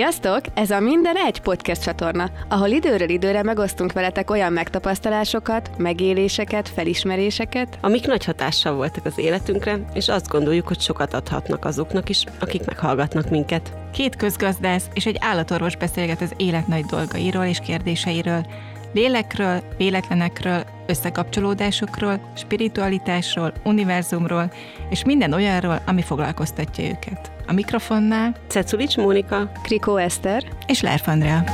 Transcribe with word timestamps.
Sziasztok! 0.00 0.40
Ez 0.54 0.70
a 0.70 0.80
Minden 0.80 1.16
Egy 1.16 1.40
podcast 1.40 1.82
csatorna, 1.82 2.30
ahol 2.48 2.68
időről 2.68 3.08
időre 3.08 3.42
megosztunk 3.42 3.92
veletek 3.92 4.30
olyan 4.30 4.52
megtapasztalásokat, 4.52 5.70
megéléseket, 5.78 6.68
felismeréseket, 6.68 7.78
amik 7.80 8.06
nagy 8.06 8.24
hatással 8.24 8.74
voltak 8.74 9.04
az 9.04 9.18
életünkre, 9.18 9.78
és 9.94 10.08
azt 10.08 10.28
gondoljuk, 10.28 10.66
hogy 10.66 10.80
sokat 10.80 11.14
adhatnak 11.14 11.64
azoknak 11.64 12.08
is, 12.08 12.24
akik 12.38 12.64
meghallgatnak 12.64 13.30
minket. 13.30 13.72
Két 13.92 14.16
közgazdász 14.16 14.88
és 14.94 15.06
egy 15.06 15.16
állatorvos 15.20 15.76
beszélget 15.76 16.20
az 16.20 16.34
élet 16.36 16.66
nagy 16.66 16.84
dolgairól 16.84 17.44
és 17.44 17.58
kérdéseiről, 17.58 18.46
lélekről, 18.92 19.62
véletlenekről, 19.76 20.64
összekapcsolódásokról, 20.86 22.32
spiritualitásról, 22.36 23.52
univerzumról, 23.64 24.52
és 24.90 25.04
minden 25.04 25.32
olyanról, 25.32 25.82
ami 25.86 26.02
foglalkoztatja 26.02 26.84
őket. 26.84 27.30
A 27.50 27.52
mikrofonnál 27.52 28.34
Cekulics 28.48 28.96
Mónika, 28.96 29.50
Krikó 29.62 29.96
Eszter, 29.96 30.44
és 30.66 30.80
Lerf 30.80 31.08
Andrea. 31.08 31.44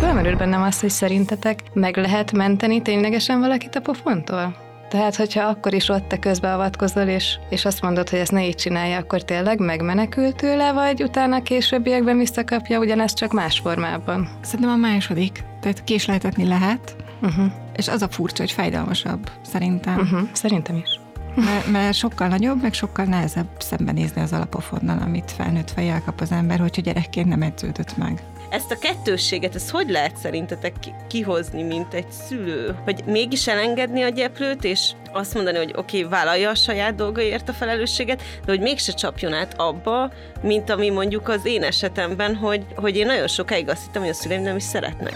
Fölmerült 0.00 0.38
bennem 0.38 0.62
az, 0.62 0.80
hogy 0.80 0.90
szerintetek 0.90 1.60
meg 1.72 1.96
lehet 1.96 2.32
menteni 2.32 2.82
ténylegesen 2.82 3.40
valakit 3.40 3.74
a 3.74 3.80
pofontól? 3.80 4.56
Tehát, 4.88 5.16
hogyha 5.16 5.44
akkor 5.44 5.74
is 5.74 5.88
ott 5.88 6.08
te 6.08 6.18
közbeavatkozol, 6.18 7.02
és, 7.02 7.38
és 7.50 7.64
azt 7.64 7.82
mondod, 7.82 8.08
hogy 8.08 8.18
ezt 8.18 8.32
ne 8.32 8.46
így 8.46 8.54
csinálja, 8.54 8.96
akkor 8.96 9.22
tényleg 9.22 9.58
megmenekül 9.58 10.32
tőle, 10.32 10.72
vagy 10.72 11.02
utána 11.02 11.42
későbbiekben 11.42 12.18
visszakapja 12.18 12.78
ugyanezt 12.78 13.16
csak 13.16 13.32
más 13.32 13.58
formában? 13.58 14.28
Szerintem 14.40 14.70
a 14.70 14.76
második. 14.76 15.44
Tehát 15.60 15.84
késleltetni 15.84 16.46
lehet, 16.46 16.96
Uh-huh. 17.22 17.52
és 17.76 17.88
az 17.88 18.02
a 18.02 18.08
furcsa, 18.08 18.42
hogy 18.42 18.52
fájdalmasabb, 18.52 19.30
szerintem. 19.42 19.98
Uh-huh. 19.98 20.20
Szerintem 20.32 20.76
is. 20.76 20.97
Mert, 21.44 21.66
mert 21.66 21.94
sokkal 21.94 22.28
nagyobb, 22.28 22.62
meg 22.62 22.72
sokkal 22.72 23.04
nehezebb 23.04 23.48
szembenézni 23.58 24.20
az 24.20 24.32
alapofonnal, 24.32 24.98
amit 24.98 25.32
felnőtt 25.36 25.70
fejjel 25.70 26.02
kap 26.04 26.20
az 26.20 26.32
ember, 26.32 26.58
hogyha 26.58 26.82
gyerekként 26.82 27.28
nem 27.28 27.42
edződött 27.42 27.96
meg. 27.96 28.22
Ezt 28.50 28.70
a 28.70 28.78
kettősséget, 28.78 29.54
ezt 29.54 29.70
hogy 29.70 29.90
lehet 29.90 30.16
szerintetek 30.16 30.72
ki- 30.80 30.94
kihozni, 31.08 31.62
mint 31.62 31.94
egy 31.94 32.10
szülő? 32.10 32.76
Hogy 32.84 33.02
mégis 33.06 33.48
elengedni 33.48 34.02
a 34.02 34.08
gyeplőt, 34.08 34.64
és 34.64 34.90
azt 35.12 35.34
mondani, 35.34 35.56
hogy 35.56 35.72
oké, 35.76 35.98
okay, 35.98 36.10
vállalja 36.10 36.50
a 36.50 36.54
saját 36.54 36.94
dolgaiért 36.94 37.48
a 37.48 37.52
felelősséget, 37.52 38.22
de 38.44 38.52
hogy 38.52 38.60
mégse 38.60 38.92
csapjon 38.92 39.32
át 39.32 39.54
abba, 39.56 40.10
mint 40.42 40.70
ami 40.70 40.90
mondjuk 40.90 41.28
az 41.28 41.40
én 41.44 41.62
esetemben, 41.62 42.36
hogy, 42.36 42.66
hogy 42.74 42.96
én 42.96 43.06
nagyon 43.06 43.28
sokáig 43.28 43.68
azt 43.68 43.82
hittem, 43.82 44.02
hogy 44.02 44.10
a 44.10 44.14
szüleim 44.14 44.42
nem 44.42 44.56
is 44.56 44.62
szeretnek. 44.62 45.14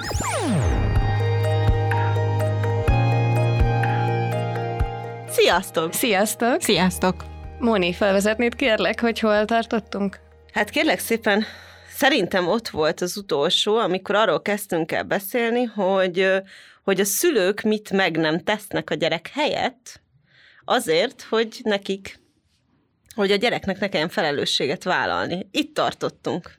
Sziasztok! 5.33 5.93
Sziasztok! 5.93 6.61
Sziasztok! 6.61 7.25
Móni, 7.59 7.93
felvezetnéd 7.93 8.55
kérlek, 8.55 9.01
hogy 9.01 9.19
hol 9.19 9.45
tartottunk? 9.45 10.21
Hát 10.53 10.71
kérlek 10.71 10.99
szépen, 10.99 11.45
szerintem 11.95 12.49
ott 12.49 12.69
volt 12.69 13.01
az 13.01 13.17
utolsó, 13.17 13.77
amikor 13.77 14.15
arról 14.15 14.43
kezdtünk 14.43 14.93
el 14.93 15.03
beszélni, 15.03 15.65
hogy, 15.65 16.29
hogy 16.83 17.01
a 17.01 17.05
szülők 17.05 17.63
mit 17.63 17.91
meg 17.91 18.17
nem 18.17 18.41
tesznek 18.41 18.91
a 18.91 18.95
gyerek 18.95 19.31
helyett, 19.35 20.01
azért, 20.65 21.23
hogy 21.23 21.61
nekik, 21.63 22.21
hogy 23.15 23.31
a 23.31 23.37
gyereknek 23.37 23.79
ne 23.79 23.89
kelljen 23.89 24.09
felelősséget 24.09 24.85
vállalni. 24.85 25.49
Itt 25.51 25.75
tartottunk. 25.75 26.55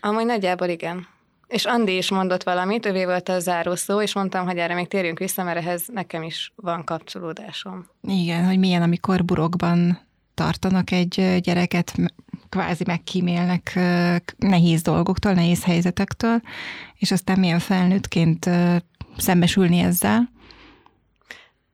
Amúgy 0.00 0.26
nagyjából 0.26 0.68
igen. 0.68 1.13
És 1.46 1.64
Andi 1.64 1.96
is 1.96 2.10
mondott 2.10 2.42
valamit, 2.42 2.86
ővé 2.86 3.04
volt 3.04 3.28
a 3.28 3.38
zárószó, 3.38 4.00
és 4.00 4.14
mondtam, 4.14 4.46
hogy 4.46 4.58
erre 4.58 4.74
még 4.74 4.88
térjünk 4.88 5.18
vissza, 5.18 5.42
mert 5.42 5.58
ehhez 5.58 5.84
nekem 5.92 6.22
is 6.22 6.52
van 6.56 6.84
kapcsolódásom. 6.84 7.86
Igen, 8.02 8.46
hogy 8.46 8.58
milyen, 8.58 8.82
amikor 8.82 9.24
burokban 9.24 9.98
tartanak 10.34 10.90
egy 10.90 11.38
gyereket, 11.40 11.94
kvázi 12.48 12.84
megkímélnek 12.86 13.78
nehéz 14.36 14.82
dolgoktól, 14.82 15.32
nehéz 15.32 15.64
helyzetektől, 15.64 16.40
és 16.94 17.10
aztán 17.10 17.38
milyen 17.38 17.58
felnőttként 17.58 18.50
szembesülni 19.16 19.78
ezzel. 19.78 20.32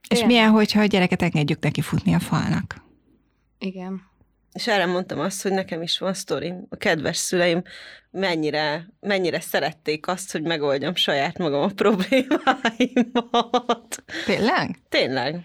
És 0.09 0.17
Igen. 0.17 0.27
milyen, 0.27 0.51
hogyha 0.51 0.81
a 0.81 0.85
gyereket 0.85 1.23
engedjük 1.23 1.61
neki 1.61 1.81
futni 1.81 2.15
a 2.15 2.19
falnak. 2.19 2.83
Igen. 3.59 4.10
És 4.53 4.67
erre 4.67 4.87
mondtam 4.87 5.21
azt, 5.21 5.43
hogy 5.43 5.53
nekem 5.53 5.83
is 5.83 5.99
van 5.99 6.15
sztorim. 6.15 6.67
A 6.69 6.77
kedves 6.77 7.17
szüleim 7.17 7.63
mennyire, 8.11 8.89
mennyire 9.01 9.41
szerették 9.41 10.07
azt, 10.07 10.33
hogy 10.33 10.43
megoldjam 10.43 10.95
saját 10.95 11.39
magam 11.39 11.63
a 11.63 11.73
problémáimat. 11.83 12.43
Tényleg? 14.27 14.79
Tényleg. 14.89 15.41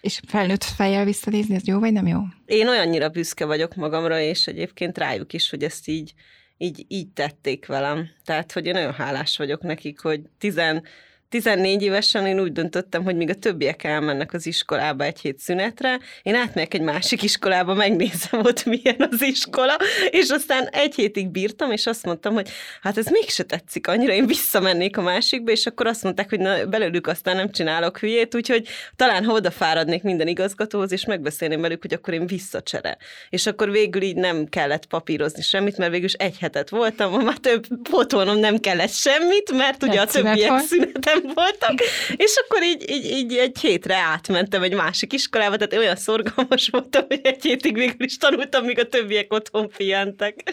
És 0.00 0.20
felnőtt 0.26 0.64
fejjel 0.64 1.04
visszanézni, 1.04 1.54
ez 1.54 1.66
jó 1.66 1.78
vagy 1.78 1.92
nem 1.92 2.06
jó? 2.06 2.20
Én 2.46 2.68
olyannyira 2.68 3.08
büszke 3.08 3.44
vagyok 3.44 3.74
magamra, 3.74 4.20
és 4.20 4.46
egyébként 4.46 4.98
rájuk 4.98 5.32
is, 5.32 5.50
hogy 5.50 5.62
ezt 5.62 5.88
így, 5.88 6.14
így, 6.56 6.84
így 6.88 7.08
tették 7.08 7.66
velem. 7.66 8.08
Tehát, 8.24 8.52
hogy 8.52 8.66
én 8.66 8.72
nagyon 8.72 8.92
hálás 8.92 9.36
vagyok 9.36 9.62
nekik, 9.62 10.00
hogy 10.00 10.20
tizen, 10.38 10.82
14 11.28 11.82
évesen 11.82 12.26
én 12.26 12.40
úgy 12.40 12.52
döntöttem, 12.52 13.04
hogy 13.04 13.16
míg 13.16 13.30
a 13.30 13.34
többiek 13.34 13.84
elmennek 13.84 14.32
az 14.32 14.46
iskolába 14.46 15.04
egy 15.04 15.20
hét 15.20 15.38
szünetre, 15.38 15.98
én 16.22 16.34
átmegyek 16.34 16.74
egy 16.74 16.80
másik 16.80 17.22
iskolába, 17.22 17.74
megnézem 17.74 18.40
ott 18.40 18.64
milyen 18.64 19.08
az 19.10 19.22
iskola, 19.22 19.76
és 20.10 20.28
aztán 20.28 20.66
egy 20.66 20.94
hétig 20.94 21.28
bírtam, 21.28 21.70
és 21.70 21.86
azt 21.86 22.04
mondtam, 22.04 22.34
hogy 22.34 22.48
hát 22.82 22.98
ez 22.98 23.06
mégse 23.06 23.42
tetszik 23.42 23.88
annyira, 23.88 24.12
én 24.12 24.26
visszamennék 24.26 24.96
a 24.96 25.02
másikba, 25.02 25.50
és 25.50 25.66
akkor 25.66 25.86
azt 25.86 26.02
mondták, 26.02 26.28
hogy 26.28 26.38
na, 26.38 26.66
belőlük 26.66 27.06
aztán 27.06 27.36
nem 27.36 27.50
csinálok 27.50 27.98
hülyét, 27.98 28.34
úgyhogy 28.34 28.68
talán 28.96 29.24
ha 29.24 29.32
odafáradnék 29.32 30.02
minden 30.02 30.28
igazgatóhoz, 30.28 30.92
és 30.92 31.04
megbeszélném 31.04 31.60
velük, 31.60 31.80
hogy 31.80 31.92
akkor 31.92 32.14
én 32.14 32.26
visszacsere. 32.26 32.96
És 33.28 33.46
akkor 33.46 33.70
végül 33.70 34.02
így 34.02 34.16
nem 34.16 34.46
kellett 34.46 34.86
papírozni 34.86 35.42
semmit, 35.42 35.76
mert 35.78 35.90
végül 35.90 36.06
is 36.06 36.12
egy 36.12 36.38
hetet 36.38 36.70
voltam, 36.70 37.10
ma 37.10 37.18
már 37.18 37.36
több 37.36 37.66
pótolnom 37.90 38.38
nem 38.38 38.58
kellett 38.58 38.92
semmit, 38.92 39.52
mert 39.52 39.82
ugye 39.82 39.92
Egy 39.92 39.98
a 39.98 40.06
többiek 40.06 40.48
volt. 40.48 41.15
Szünetem 41.16 41.34
voltak, 41.34 41.80
és 42.16 42.36
akkor 42.36 42.62
így, 42.62 42.90
így, 42.90 43.04
így 43.04 43.36
egy 43.36 43.58
hétre 43.58 43.96
átmentem 43.96 44.62
egy 44.62 44.74
másik 44.74 45.12
iskolába, 45.12 45.56
tehát 45.56 45.84
olyan 45.84 45.96
szorgalmas 45.96 46.68
voltam, 46.68 47.04
hogy 47.08 47.20
egy 47.22 47.42
hétig 47.42 47.74
végül 47.74 48.06
is 48.06 48.16
tanultam, 48.16 48.64
míg 48.64 48.78
a 48.78 48.88
többiek 48.88 49.32
otthon 49.32 49.68
pihentek. 49.68 50.52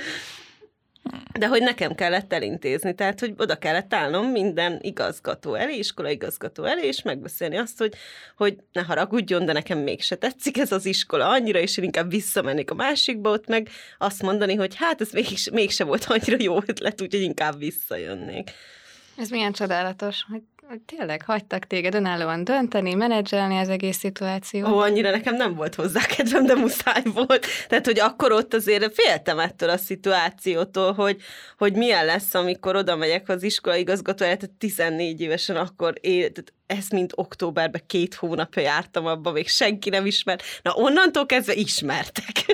De 1.40 1.48
hogy 1.48 1.62
nekem 1.62 1.96
kellett 1.96 2.34
elintézni, 2.34 2.96
tehát 2.96 3.20
hogy 3.20 3.34
oda 3.38 3.56
kellett 3.56 3.94
állnom 3.94 4.26
minden 4.26 4.80
igazgató 4.82 5.54
elé, 5.54 5.78
iskola 5.78 6.10
igazgató 6.10 6.64
elé, 6.64 6.88
és 6.88 7.02
megbeszélni 7.02 7.58
azt, 7.58 7.78
hogy, 7.78 7.94
hogy 8.38 8.56
ne 8.72 8.82
haragudjon, 8.82 9.46
de 9.46 9.54
nekem 9.54 9.80
mégse 9.80 10.16
tetszik 10.16 10.58
ez 10.58 10.72
az 10.72 10.86
iskola 10.86 11.30
annyira, 11.30 11.60
és 11.60 11.78
én 11.78 11.84
inkább 11.84 12.10
visszamennék 12.10 12.72
a 12.72 12.76
másikba, 12.76 13.30
ott 13.30 13.48
meg 13.48 13.70
azt 13.98 14.22
mondani, 14.22 14.56
hogy 14.56 14.76
hát 14.76 15.02
ez 15.02 15.12
mégse, 15.12 15.52
mégse 15.52 15.84
volt 15.84 16.06
annyira 16.06 16.38
jó 16.40 16.58
ötlet, 16.66 17.02
úgyhogy 17.02 17.22
inkább 17.22 17.60
visszajönnék. 17.60 18.52
Ez 19.18 19.30
milyen 19.30 19.52
csodálatos, 19.52 20.26
hogy 20.32 20.42
tényleg 20.86 21.22
hagytak 21.22 21.68
téged 21.68 21.96
önállóan 21.96 22.44
dönteni, 22.44 22.94
menedzselni 22.94 23.58
az 23.58 23.70
egész 23.70 23.98
szituációt. 23.98 24.70
Ó, 24.70 24.78
annyira 24.78 25.10
nekem 25.10 25.36
nem 25.36 25.56
volt 25.56 25.76
hozzá 25.76 26.06
kedvem, 26.06 26.46
de 26.46 26.56
muszáj 26.56 27.02
volt. 27.14 27.46
Tehát, 27.68 27.86
hogy 27.86 28.00
akkor 28.00 28.32
ott 28.32 28.54
azért 28.54 28.94
féltem 28.94 29.40
ettől 29.40 29.70
a 29.70 29.78
szituációtól, 29.78 30.94
hogy, 30.94 31.22
hogy 31.58 31.74
milyen 31.74 32.06
lesz, 32.06 32.34
amikor 32.34 32.76
oda 32.76 32.96
megyek 32.96 33.30
az 33.30 33.44
iskola 33.44 33.76
igazgatójára, 33.76 34.38
tehát 34.38 34.56
14 34.56 35.22
évesen 35.22 35.56
akkor 35.56 35.94
él, 36.02 36.30
ez 36.66 36.88
mint 36.90 37.12
októberben 37.16 37.82
két 37.88 38.14
hónapja 38.14 38.62
jártam 38.62 39.06
abba, 39.06 39.32
még 39.32 39.48
senki 39.48 39.90
nem 39.90 40.06
ismert. 40.06 40.44
Na, 40.62 40.74
onnantól 40.74 41.26
kezdve 41.26 41.54
ismertek. 41.54 42.46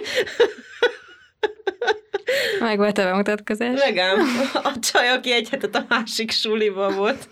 Meg 2.60 2.78
volt 2.78 2.98
a 2.98 3.04
bemutatkozás. 3.04 3.80
Legám, 3.80 4.18
a 4.54 4.74
csaj, 4.80 5.10
aki 5.10 5.34
egy 5.34 5.50
hetet 5.50 5.76
a 5.76 5.86
másik 5.90 6.32
suliban 6.32 6.96
volt, 6.96 7.30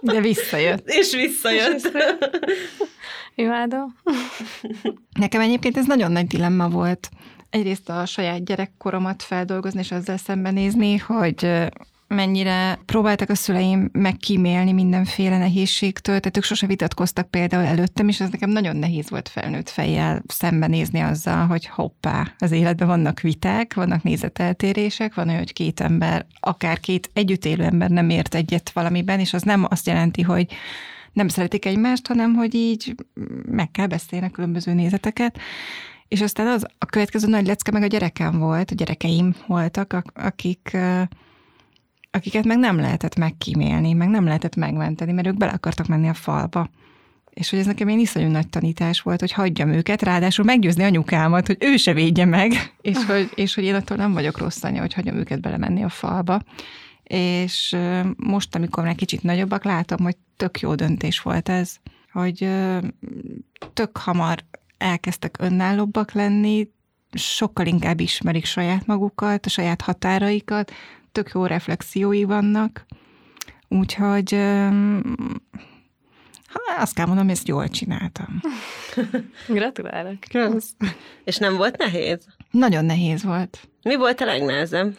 De 0.00 0.20
visszajött. 0.20 0.88
és 0.88 1.14
visszajött. 1.14 1.90
Imádom. 3.34 3.96
Nekem 5.18 5.40
egyébként 5.40 5.76
ez 5.76 5.86
nagyon 5.86 6.12
nagy 6.12 6.26
dilemma 6.26 6.68
volt. 6.68 7.08
Egyrészt 7.50 7.88
a 7.88 8.06
saját 8.06 8.44
gyerekkoromat 8.44 9.22
feldolgozni, 9.22 9.80
és 9.80 9.90
azzal 9.92 10.16
szembenézni, 10.16 10.96
hogy 10.96 11.50
mennyire 12.14 12.78
próbáltak 12.86 13.30
a 13.30 13.34
szüleim 13.34 13.88
megkímélni 13.92 14.72
mindenféle 14.72 15.38
nehézségtől, 15.38 16.18
tehát 16.18 16.36
ők 16.36 16.44
sose 16.44 16.66
vitatkoztak 16.66 17.30
például 17.30 17.64
előttem, 17.64 18.08
és 18.08 18.20
ez 18.20 18.30
nekem 18.30 18.50
nagyon 18.50 18.76
nehéz 18.76 19.10
volt 19.10 19.28
felnőtt 19.28 19.68
fejjel 19.68 20.22
szembenézni 20.26 21.00
azzal, 21.00 21.46
hogy 21.46 21.66
hoppá, 21.66 22.34
az 22.38 22.50
életben 22.50 22.86
vannak 22.86 23.20
viták, 23.20 23.74
vannak 23.74 24.02
nézeteltérések, 24.02 25.14
van 25.14 25.26
olyan, 25.26 25.38
hogy 25.38 25.52
két 25.52 25.80
ember, 25.80 26.26
akár 26.40 26.80
két 26.80 27.10
együtt 27.12 27.44
élő 27.44 27.64
ember 27.64 27.90
nem 27.90 28.10
ért 28.10 28.34
egyet 28.34 28.70
valamiben, 28.70 29.20
és 29.20 29.32
az 29.32 29.42
nem 29.42 29.66
azt 29.68 29.86
jelenti, 29.86 30.22
hogy 30.22 30.46
nem 31.12 31.28
szeretik 31.28 31.64
egymást, 31.64 32.06
hanem 32.06 32.34
hogy 32.34 32.54
így 32.54 32.94
meg 33.50 33.70
kell 33.70 33.86
beszélni 33.86 34.26
a 34.26 34.30
különböző 34.30 34.72
nézeteket. 34.72 35.38
És 36.08 36.20
aztán 36.20 36.46
az 36.46 36.66
a 36.78 36.86
következő 36.86 37.28
nagy 37.28 37.46
lecke 37.46 37.70
meg 37.70 37.82
a 37.82 37.86
gyerekem 37.86 38.38
volt, 38.38 38.70
a 38.70 38.74
gyerekeim 38.74 39.34
voltak, 39.46 39.92
ak- 39.92 40.18
akik 40.18 40.76
akiket 42.10 42.44
meg 42.44 42.58
nem 42.58 42.76
lehetett 42.76 43.16
megkímélni, 43.16 43.92
meg 43.92 44.08
nem 44.08 44.24
lehetett 44.24 44.56
megmenteni, 44.56 45.12
mert 45.12 45.26
ők 45.26 45.36
bele 45.36 45.52
akartak 45.52 45.86
menni 45.86 46.08
a 46.08 46.14
falba. 46.14 46.68
És 47.30 47.50
hogy 47.50 47.58
ez 47.58 47.66
nekem 47.66 47.88
egy 47.88 47.98
iszonyú 47.98 48.28
nagy 48.28 48.48
tanítás 48.48 49.00
volt, 49.00 49.20
hogy 49.20 49.32
hagyjam 49.32 49.68
őket, 49.68 50.02
ráadásul 50.02 50.44
meggyőzni 50.44 50.84
anyukámat, 50.84 51.46
hogy 51.46 51.56
ő 51.60 51.76
se 51.76 51.92
védje 51.92 52.24
meg, 52.24 52.52
és 52.80 53.04
hogy, 53.04 53.30
és 53.34 53.54
hogy 53.54 53.64
én 53.64 53.74
attól 53.74 53.96
nem 53.96 54.12
vagyok 54.12 54.38
rossz 54.38 54.62
anya, 54.62 54.80
hogy 54.80 54.94
hagyjam 54.94 55.16
őket 55.16 55.40
belemenni 55.40 55.82
a 55.82 55.88
falba. 55.88 56.42
És 57.02 57.76
most, 58.16 58.54
amikor 58.54 58.84
már 58.84 58.94
kicsit 58.94 59.22
nagyobbak, 59.22 59.64
látom, 59.64 60.02
hogy 60.02 60.16
tök 60.36 60.60
jó 60.60 60.74
döntés 60.74 61.20
volt 61.20 61.48
ez, 61.48 61.76
hogy 62.12 62.48
tök 63.72 63.96
hamar 63.96 64.38
elkezdtek 64.78 65.36
önállóbbak 65.40 66.12
lenni, 66.12 66.68
sokkal 67.12 67.66
inkább 67.66 68.00
ismerik 68.00 68.44
saját 68.44 68.86
magukat, 68.86 69.46
a 69.46 69.48
saját 69.48 69.80
határaikat, 69.80 70.72
tök 71.12 71.30
jó 71.34 71.46
reflexiói 71.46 72.24
vannak, 72.24 72.86
úgyhogy 73.68 74.32
ha 76.52 76.60
azt 76.78 76.94
kell 76.94 77.06
mondanom, 77.06 77.30
ezt 77.30 77.48
jól 77.48 77.68
csináltam. 77.68 78.40
Gratulálok. 79.48 80.18
Kösz. 80.30 80.74
És 81.24 81.36
nem 81.36 81.56
volt 81.56 81.76
nehéz? 81.76 82.26
Nagyon 82.50 82.84
nehéz 82.84 83.22
volt. 83.22 83.68
Mi 83.82 83.96
volt 83.96 84.20
a 84.20 84.24
legnehezebb? 84.24 84.96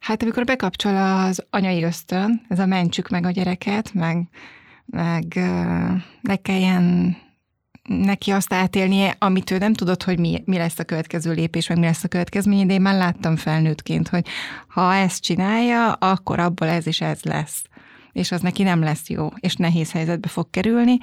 Hát 0.00 0.22
amikor 0.22 0.44
bekapcsol 0.44 0.96
az 0.96 1.46
anyai 1.50 1.82
ösztön, 1.82 2.46
ez 2.48 2.58
a 2.58 2.66
mentsük 2.66 3.08
meg 3.08 3.26
a 3.26 3.30
gyereket, 3.30 3.94
meg, 3.94 4.28
meg 4.86 5.24
ne 6.20 6.36
kelljen 6.36 7.16
neki 7.88 8.30
azt 8.30 8.52
átélnie, 8.52 9.16
amit 9.18 9.50
ő 9.50 9.58
nem 9.58 9.74
tudott, 9.74 10.02
hogy 10.02 10.18
mi, 10.18 10.42
mi 10.44 10.56
lesz 10.56 10.78
a 10.78 10.84
következő 10.84 11.32
lépés, 11.32 11.68
meg 11.68 11.78
mi 11.78 11.84
lesz 11.84 12.04
a 12.04 12.08
következmény, 12.08 12.66
de 12.66 12.72
én 12.72 12.80
már 12.80 12.96
láttam 12.96 13.36
felnőttként, 13.36 14.08
hogy 14.08 14.26
ha 14.68 14.94
ezt 14.94 15.22
csinálja, 15.22 15.92
akkor 15.92 16.38
abból 16.38 16.68
ez 16.68 16.86
is 16.86 17.00
ez 17.00 17.22
lesz 17.22 17.62
és 18.12 18.32
az 18.32 18.40
neki 18.40 18.62
nem 18.62 18.80
lesz 18.80 19.08
jó, 19.08 19.28
és 19.36 19.54
nehéz 19.54 19.92
helyzetbe 19.92 20.28
fog 20.28 20.50
kerülni, 20.50 20.98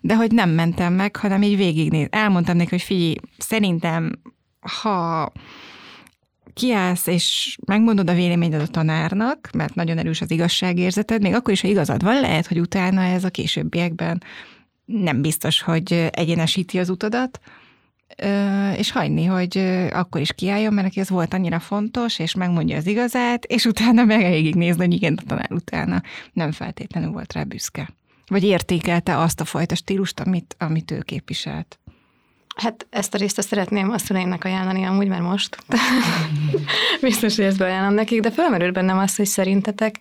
de 0.00 0.16
hogy 0.16 0.32
nem 0.32 0.50
mentem 0.50 0.92
meg, 0.92 1.16
hanem 1.16 1.42
így 1.42 1.56
végignéz. 1.56 2.06
Elmondtam 2.10 2.56
neki, 2.56 2.70
hogy 2.70 2.82
figyelj, 2.82 3.14
szerintem, 3.38 4.12
ha 4.80 5.32
kiállsz, 6.54 7.06
és 7.06 7.56
megmondod 7.66 8.10
a 8.10 8.14
véleményed 8.14 8.60
a 8.60 8.66
tanárnak, 8.66 9.50
mert 9.54 9.74
nagyon 9.74 9.98
erős 9.98 10.20
az 10.20 10.30
igazságérzeted, 10.30 11.22
még 11.22 11.34
akkor 11.34 11.52
is, 11.52 11.60
ha 11.60 11.68
igazad 11.68 12.02
van, 12.02 12.20
lehet, 12.20 12.46
hogy 12.46 12.60
utána 12.60 13.02
ez 13.02 13.24
a 13.24 13.30
későbbiekben 13.30 14.22
nem 14.86 15.22
biztos, 15.22 15.60
hogy 15.60 16.08
egyenesíti 16.12 16.78
az 16.78 16.88
utadat, 16.88 17.40
és 18.76 18.92
hagyni, 18.92 19.24
hogy 19.24 19.58
akkor 19.92 20.20
is 20.20 20.32
kiálljon, 20.32 20.72
mert 20.72 20.86
neki 20.86 21.00
ez 21.00 21.08
volt 21.08 21.34
annyira 21.34 21.60
fontos, 21.60 22.18
és 22.18 22.34
megmondja 22.34 22.76
az 22.76 22.86
igazát, 22.86 23.44
és 23.44 23.64
utána 23.64 24.04
meg 24.04 24.18
végig 24.18 24.54
nézni, 24.54 24.84
hogy 24.84 24.94
igen, 24.94 25.18
a 25.22 25.26
tanár 25.26 25.52
utána 25.52 26.02
nem 26.32 26.52
feltétlenül 26.52 27.10
volt 27.10 27.32
rá 27.32 27.42
büszke. 27.42 27.88
Vagy 28.26 28.44
értékelte 28.44 29.18
azt 29.18 29.40
a 29.40 29.44
fajta 29.44 29.74
stílust, 29.74 30.20
amit, 30.20 30.56
amit 30.58 30.90
ő 30.90 31.00
képviselt. 31.00 31.78
Hát 32.56 32.86
ezt 32.90 33.14
a 33.14 33.18
részt 33.18 33.42
szeretném 33.42 33.90
a 33.90 33.98
szüleimnek 33.98 34.44
ajánlani 34.44 34.84
amúgy, 34.84 35.08
mert 35.08 35.22
most. 35.22 35.56
Biztos, 37.00 37.36
hogy 37.36 37.44
ezt 37.44 37.58
beajánlom 37.58 37.94
nekik, 37.94 38.20
de 38.20 38.30
felmerült 38.30 38.72
bennem 38.72 38.98
az, 38.98 39.16
hogy 39.16 39.26
szerintetek 39.26 39.98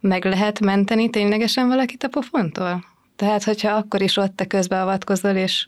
meg 0.00 0.24
lehet 0.24 0.60
menteni 0.60 1.10
ténylegesen 1.10 1.68
valakit 1.68 2.02
a 2.02 2.08
pofontól? 2.08 2.95
Tehát, 3.16 3.44
hogyha 3.44 3.70
akkor 3.70 4.02
is 4.02 4.16
ott 4.16 4.36
te 4.36 4.44
közbeavatkozol, 4.46 5.30
és, 5.34 5.66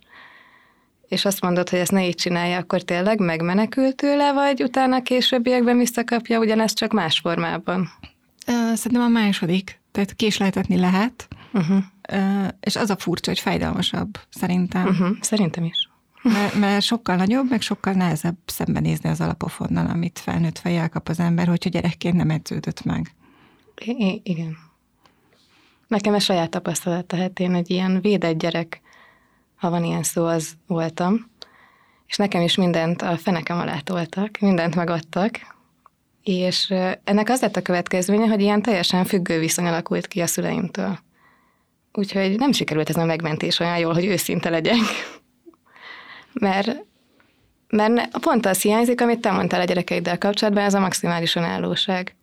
és 1.08 1.24
azt 1.24 1.40
mondod, 1.40 1.68
hogy 1.68 1.78
ezt 1.78 1.92
ne 1.92 2.06
így 2.06 2.14
csinálja, 2.14 2.58
akkor 2.58 2.82
tényleg 2.82 3.20
megmenekül 3.20 3.94
tőle, 3.94 4.32
vagy 4.32 4.62
utána 4.62 5.02
későbbiekben 5.02 5.78
visszakapja 5.78 6.38
ugyanezt 6.38 6.76
csak 6.76 6.92
más 6.92 7.18
formában? 7.18 7.88
Szerintem 8.74 9.02
a 9.02 9.08
második. 9.08 9.80
Tehát 9.92 10.14
késleltetni 10.14 10.76
lehet, 10.76 11.28
uh-huh. 11.52 11.84
és 12.60 12.76
az 12.76 12.90
a 12.90 12.96
furcsa, 12.96 13.30
hogy 13.30 13.40
fájdalmasabb, 13.40 14.18
szerintem. 14.30 14.86
Uh-huh. 14.86 15.16
Szerintem 15.20 15.64
is. 15.64 15.88
Mert, 16.22 16.54
mert 16.54 16.82
sokkal 16.82 17.16
nagyobb, 17.16 17.50
meg 17.50 17.60
sokkal 17.60 17.92
nehezebb 17.92 18.36
szembenézni 18.46 19.08
az 19.08 19.20
alapofonnal, 19.20 19.86
amit 19.86 20.18
felnőtt 20.18 20.58
fejjel 20.58 20.88
kap 20.88 21.08
az 21.08 21.20
ember, 21.20 21.46
hogyha 21.46 21.70
gyerekként 21.70 22.16
nem 22.16 22.30
edződött 22.30 22.84
meg. 22.84 23.14
I- 23.84 24.20
igen. 24.24 24.56
Nekem 25.88 26.14
ez 26.14 26.22
saját 26.22 26.50
tapasztalat, 26.50 27.06
tehát 27.06 27.38
én 27.38 27.54
egy 27.54 27.70
ilyen 27.70 28.00
védett 28.00 28.38
gyerek, 28.38 28.80
ha 29.56 29.70
van 29.70 29.84
ilyen 29.84 30.02
szó, 30.02 30.24
az 30.24 30.52
voltam. 30.66 31.30
És 32.06 32.16
nekem 32.16 32.42
is 32.42 32.56
mindent 32.56 33.02
a 33.02 33.16
fenekem 33.16 33.58
alá 33.58 33.78
toltak, 33.78 34.38
mindent 34.38 34.74
megadtak, 34.74 35.40
és 36.22 36.74
ennek 37.04 37.28
az 37.28 37.40
lett 37.40 37.56
a 37.56 37.62
következménye, 37.62 38.26
hogy 38.26 38.40
ilyen 38.40 38.62
teljesen 38.62 39.04
függő 39.04 39.38
viszony 39.38 39.66
alakult 39.66 40.06
ki 40.06 40.20
a 40.20 40.26
szüleimtől. 40.26 40.98
Úgyhogy 41.92 42.38
nem 42.38 42.52
sikerült 42.52 42.88
ez 42.88 42.96
a 42.96 43.04
megmentés 43.04 43.58
olyan 43.58 43.78
jól, 43.78 43.94
hogy 43.94 44.04
őszinte 44.04 44.50
legyek. 44.50 44.76
mert, 46.32 46.84
mert 47.68 48.18
pont 48.18 48.46
az 48.46 48.62
hiányzik, 48.62 49.00
amit 49.00 49.20
te 49.20 49.30
mondtál 49.30 49.60
a 49.60 49.64
gyerekeiddel 49.64 50.18
kapcsolatban, 50.18 50.64
ez 50.64 50.74
a 50.74 50.80
maximális 50.80 51.36
önállóság. 51.36 52.16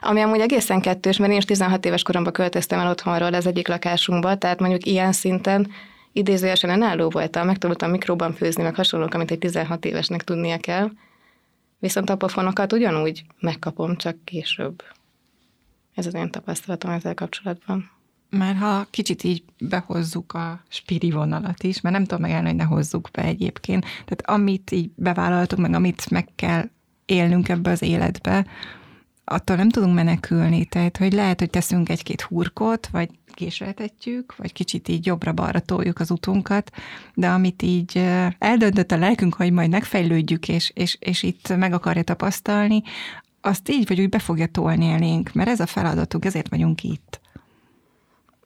Ami 0.00 0.20
amúgy 0.20 0.40
egészen 0.40 0.80
kettős, 0.80 1.16
mert 1.16 1.32
én 1.32 1.38
is 1.38 1.44
16 1.44 1.84
éves 1.84 2.02
koromban 2.02 2.32
költöztem 2.32 2.78
el 2.78 2.90
otthonról 2.90 3.34
az 3.34 3.46
egyik 3.46 3.68
lakásunkba, 3.68 4.34
tehát 4.34 4.60
mondjuk 4.60 4.86
ilyen 4.86 5.12
szinten 5.12 5.70
idézőjesen 6.12 6.70
önálló 6.70 7.10
voltam, 7.10 7.46
megtanultam 7.46 7.90
mikróban 7.90 8.32
főzni, 8.32 8.62
meg 8.62 8.74
hasonlók, 8.74 9.14
amit 9.14 9.30
egy 9.30 9.38
16 9.38 9.84
évesnek 9.84 10.24
tudnia 10.24 10.58
kell. 10.58 10.90
Viszont 11.78 12.10
a 12.10 12.16
pofonokat 12.16 12.72
ugyanúgy 12.72 13.24
megkapom, 13.40 13.96
csak 13.96 14.24
később. 14.24 14.82
Ez 15.94 16.06
az 16.06 16.14
én 16.14 16.30
tapasztalatom 16.30 16.90
ezzel 16.90 17.14
kapcsolatban. 17.14 17.90
Már 18.30 18.56
ha 18.56 18.86
kicsit 18.90 19.24
így 19.24 19.42
behozzuk 19.58 20.32
a 20.32 20.60
spiri 20.68 21.10
vonalat 21.10 21.62
is, 21.62 21.80
mert 21.80 21.94
nem 21.94 22.04
tudom 22.04 22.20
megállni, 22.20 22.48
hogy 22.48 22.56
ne 22.56 22.64
hozzuk 22.64 23.08
be 23.12 23.22
egyébként. 23.22 23.84
Tehát 23.84 24.22
amit 24.26 24.70
így 24.70 24.90
bevállaltunk, 24.94 25.62
meg 25.62 25.74
amit 25.74 26.10
meg 26.10 26.28
kell 26.36 26.68
élnünk 27.04 27.48
ebbe 27.48 27.70
az 27.70 27.82
életbe, 27.82 28.46
attól 29.32 29.56
nem 29.56 29.68
tudunk 29.68 29.94
menekülni, 29.94 30.64
tehát 30.64 30.96
hogy 30.96 31.12
lehet, 31.12 31.38
hogy 31.38 31.50
teszünk 31.50 31.88
egy-két 31.88 32.20
hurkot, 32.20 32.86
vagy 32.86 33.10
késeltetjük, 33.34 34.36
vagy 34.36 34.52
kicsit 34.52 34.88
így 34.88 35.06
jobbra-balra 35.06 35.60
toljuk 35.60 36.00
az 36.00 36.10
utunkat, 36.10 36.70
de 37.14 37.28
amit 37.28 37.62
így 37.62 38.08
eldöntött 38.38 38.92
a 38.92 38.96
lelkünk, 38.96 39.34
hogy 39.34 39.52
majd 39.52 39.70
megfejlődjük, 39.70 40.48
és, 40.48 40.72
és, 40.74 40.96
és 41.00 41.22
itt 41.22 41.56
meg 41.56 41.72
akarja 41.72 42.02
tapasztalni, 42.02 42.82
azt 43.40 43.70
így 43.70 43.88
vagy 43.88 44.00
úgy 44.00 44.08
be 44.08 44.18
fogja 44.18 44.46
tolni 44.46 44.88
elénk, 44.88 45.32
mert 45.32 45.48
ez 45.48 45.60
a 45.60 45.66
feladatunk, 45.66 46.24
ezért 46.24 46.48
vagyunk 46.48 46.82
itt. 46.82 47.20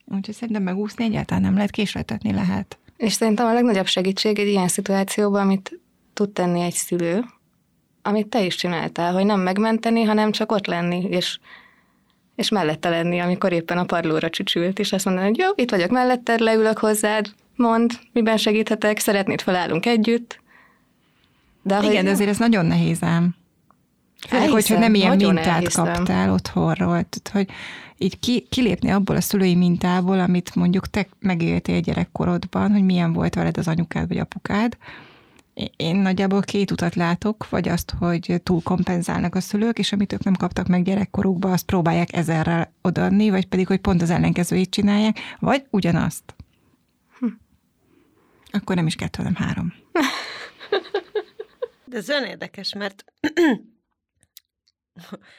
Úgyhogy 0.05 0.35
szerintem 0.35 0.63
megúszni 0.63 1.05
egyáltalán 1.05 1.43
nem 1.43 1.55
lehet, 1.55 1.71
késeltetni 1.71 2.33
lehet. 2.33 2.79
És 2.97 3.13
szerintem 3.13 3.47
a 3.47 3.53
legnagyobb 3.53 3.87
segítség 3.87 4.39
egy 4.39 4.49
ilyen 4.49 4.69
szituációban, 4.69 5.41
amit 5.41 5.81
tud 6.13 6.31
tenni 6.31 6.61
egy 6.61 6.73
szülő, 6.73 7.25
amit 8.07 8.27
te 8.27 8.45
is 8.45 8.55
csináltál, 8.55 9.13
hogy 9.13 9.25
nem 9.25 9.41
megmenteni, 9.41 10.03
hanem 10.03 10.31
csak 10.31 10.53
ott 10.53 10.67
lenni, 10.67 11.07
és, 11.11 11.39
és 12.35 12.49
mellette 12.49 12.89
lenni, 12.89 13.19
amikor 13.19 13.53
éppen 13.53 13.79
a 13.79 13.85
parlóra 13.85 14.31
csücsült, 14.31 14.79
és 14.79 14.93
azt 14.93 15.05
mondani, 15.05 15.27
hogy 15.27 15.39
jó, 15.39 15.49
itt 15.55 15.71
vagyok 15.71 15.91
melletted, 15.91 16.41
leülök 16.41 16.79
hozzád, 16.79 17.27
mond, 17.57 17.93
miben 18.13 18.37
segíthetek, 18.37 18.99
szeretnéd, 18.99 19.41
felállunk 19.41 19.87
együtt. 19.87 20.41
De 21.63 21.79
Igen, 21.79 21.95
hogy... 21.95 22.05
de 22.05 22.11
azért 22.11 22.31
ez 22.31 22.39
nagyon 22.39 22.67
nehéz 22.67 23.03
ám. 23.03 23.35
Főleg, 24.29 24.51
hogyha 24.51 24.79
nem 24.79 24.95
ilyen 24.95 25.17
mintát 25.17 25.47
elhiszem. 25.47 25.85
kaptál 25.85 26.33
otthonról. 26.33 26.87
Tehát, 26.87 27.31
hogy 27.33 27.49
így 27.99 28.19
ki, 28.19 28.47
kilépni 28.49 28.91
abból 28.91 29.17
a 29.17 29.21
szülői 29.21 29.55
mintából, 29.55 30.21
amit 30.21 30.55
mondjuk 30.55 30.91
te 30.91 31.07
megéltél 31.19 31.81
gyerekkorodban, 31.81 32.73
hogy 32.73 32.85
milyen 32.85 33.13
volt 33.13 33.35
veled 33.35 33.57
az 33.57 33.69
anyukád 33.69 34.09
vagy 34.09 34.19
apukád, 34.19 34.77
én 35.77 35.97
nagyjából 35.97 36.41
két 36.41 36.71
utat 36.71 36.95
látok, 36.95 37.49
vagy 37.49 37.69
azt, 37.69 37.95
hogy 37.99 38.41
túl 38.43 38.63
kompenzálnak 38.63 39.35
a 39.35 39.41
szülők, 39.41 39.79
és 39.79 39.93
amit 39.93 40.13
ők 40.13 40.25
nem 40.25 40.35
kaptak 40.35 40.67
meg 40.67 40.83
gyerekkorukban, 40.83 41.53
azt 41.53 41.65
próbálják 41.65 42.13
ezerrel 42.13 42.73
odaadni, 42.83 43.31
vagy 43.31 43.47
pedig, 43.47 43.67
hogy 43.67 43.81
pont 43.81 44.03
az 44.03 44.11
ellenkezőjét 44.11 44.71
csinálják, 44.71 45.19
vagy 45.39 45.67
ugyanazt. 45.71 46.35
Hm. 47.19 47.27
Akkor 48.51 48.77
nem 48.77 48.87
is 48.87 48.95
kettő, 48.95 49.23
hanem 49.23 49.35
három. 49.35 49.73
De 51.85 51.97
ez 51.97 52.11
olyan 52.11 52.25
érdekes, 52.25 52.75
mert 52.75 53.05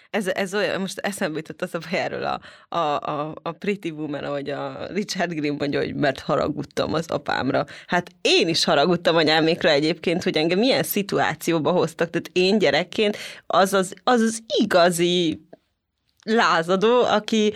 ez, 0.10 0.28
ez 0.28 0.54
olyan, 0.54 0.82
most 0.82 1.00
eszembe 1.00 1.38
jutott 1.38 1.62
az 1.62 1.76
a 1.76 1.80
erről 1.92 2.24
a, 2.24 2.40
a, 2.78 3.10
a, 3.10 3.36
a 3.42 3.52
Pretty 3.52 3.90
Woman, 3.90 4.24
ahogy 4.24 4.50
a 4.50 4.88
Richard 4.90 5.34
Green 5.34 5.56
mondja, 5.58 5.80
hogy 5.80 5.96
mert 5.96 6.20
haragudtam 6.20 6.94
az 6.94 7.10
apámra. 7.10 7.66
Hát 7.88 8.10
én 8.22 8.48
is 8.48 8.64
haragudtam 8.64 9.16
anyámékra 9.16 9.70
egyébként, 9.70 10.24
hogy 10.24 10.38
engem 10.38 10.60
milyen 10.60 10.84
szituációba 10.84 11.72
hoztak. 11.72 12.10
Tehát 12.10 12.30
én 12.34 12.58
gyerekként 12.58 13.18
az 13.48 13.74
az, 13.74 13.94
az, 14.04 14.22
az 14.22 14.44
igazi 14.60 15.48
lázadó, 16.24 17.02
aki 17.02 17.54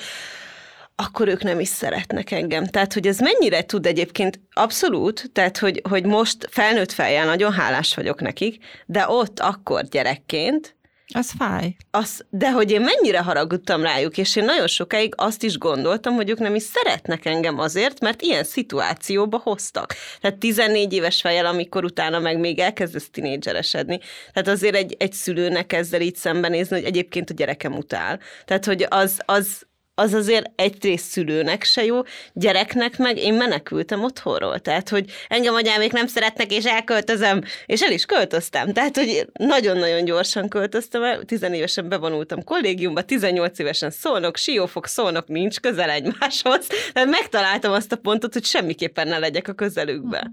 akkor 0.95 1.27
ők 1.27 1.43
nem 1.43 1.59
is 1.59 1.67
szeretnek 1.67 2.31
engem. 2.31 2.65
Tehát, 2.65 2.93
hogy 2.93 3.07
ez 3.07 3.19
mennyire 3.19 3.65
tud 3.65 3.85
egyébként 3.85 4.39
abszolút, 4.53 5.29
tehát, 5.33 5.57
hogy, 5.57 5.81
hogy 5.89 6.05
most 6.05 6.47
felnőtt 6.51 6.91
fejjel 6.91 7.25
nagyon 7.25 7.51
hálás 7.51 7.95
vagyok 7.95 8.21
nekik, 8.21 8.63
de 8.85 9.05
ott 9.07 9.39
akkor 9.39 9.83
gyerekként 9.83 10.77
Az 11.13 11.31
fáj. 11.37 11.75
Az, 11.91 12.25
de 12.29 12.51
hogy 12.51 12.71
én 12.71 12.81
mennyire 12.81 13.19
haragudtam 13.19 13.81
rájuk, 13.81 14.17
és 14.17 14.35
én 14.35 14.45
nagyon 14.45 14.67
sokáig 14.67 15.13
azt 15.17 15.43
is 15.43 15.57
gondoltam, 15.57 16.13
hogy 16.13 16.29
ők 16.29 16.39
nem 16.39 16.55
is 16.55 16.63
szeretnek 16.63 17.25
engem 17.25 17.59
azért, 17.59 17.99
mert 17.99 18.21
ilyen 18.21 18.43
szituációba 18.43 19.37
hoztak. 19.37 19.95
Tehát 20.21 20.37
14 20.37 20.93
éves 20.93 21.21
fejjel, 21.21 21.45
amikor 21.45 21.83
utána 21.83 22.19
meg 22.19 22.39
még 22.39 22.59
elkezdesz 22.59 23.09
tinédzseresedni. 23.09 23.99
Tehát 24.33 24.47
azért 24.47 24.75
egy, 24.75 24.95
egy 24.99 25.13
szülőnek 25.13 25.73
ezzel 25.73 26.01
így 26.01 26.15
szembenézni, 26.15 26.75
hogy 26.75 26.85
egyébként 26.85 27.29
a 27.29 27.33
gyerekem 27.33 27.73
utál. 27.73 28.19
Tehát, 28.45 28.65
hogy 28.65 28.85
az, 28.89 29.19
az, 29.25 29.67
az 29.99 30.13
azért 30.13 30.51
egyrészt 30.55 31.09
szülőnek 31.09 31.63
se 31.63 31.85
jó, 31.85 32.01
gyereknek 32.33 32.97
meg 32.97 33.17
én 33.17 33.33
menekültem 33.33 34.03
otthonról. 34.03 34.59
Tehát, 34.59 34.89
hogy 34.89 35.11
engem 35.27 35.53
anyámék 35.53 35.91
nem 35.91 36.07
szeretnek, 36.07 36.51
és 36.51 36.65
elköltözöm, 36.65 37.41
és 37.65 37.81
el 37.81 37.91
is 37.91 38.05
költöztem. 38.05 38.73
Tehát, 38.73 38.95
hogy 38.95 39.25
nagyon-nagyon 39.33 40.05
gyorsan 40.05 40.49
költöztem 40.49 41.03
el, 41.03 41.23
tizenévesen 41.23 41.89
bevonultam 41.89 42.43
kollégiumba, 42.43 43.01
18 43.01 43.59
évesen 43.59 43.91
szólnok, 43.91 44.37
siófok, 44.37 44.87
szólnok 44.87 45.27
nincs 45.27 45.59
közel 45.59 45.89
egymáshoz. 45.89 46.67
Tehát 46.93 47.09
megtaláltam 47.09 47.71
azt 47.71 47.91
a 47.91 47.95
pontot, 47.95 48.33
hogy 48.33 48.45
semmiképpen 48.45 49.07
ne 49.07 49.17
legyek 49.17 49.47
a 49.47 49.53
közelükbe. 49.53 50.29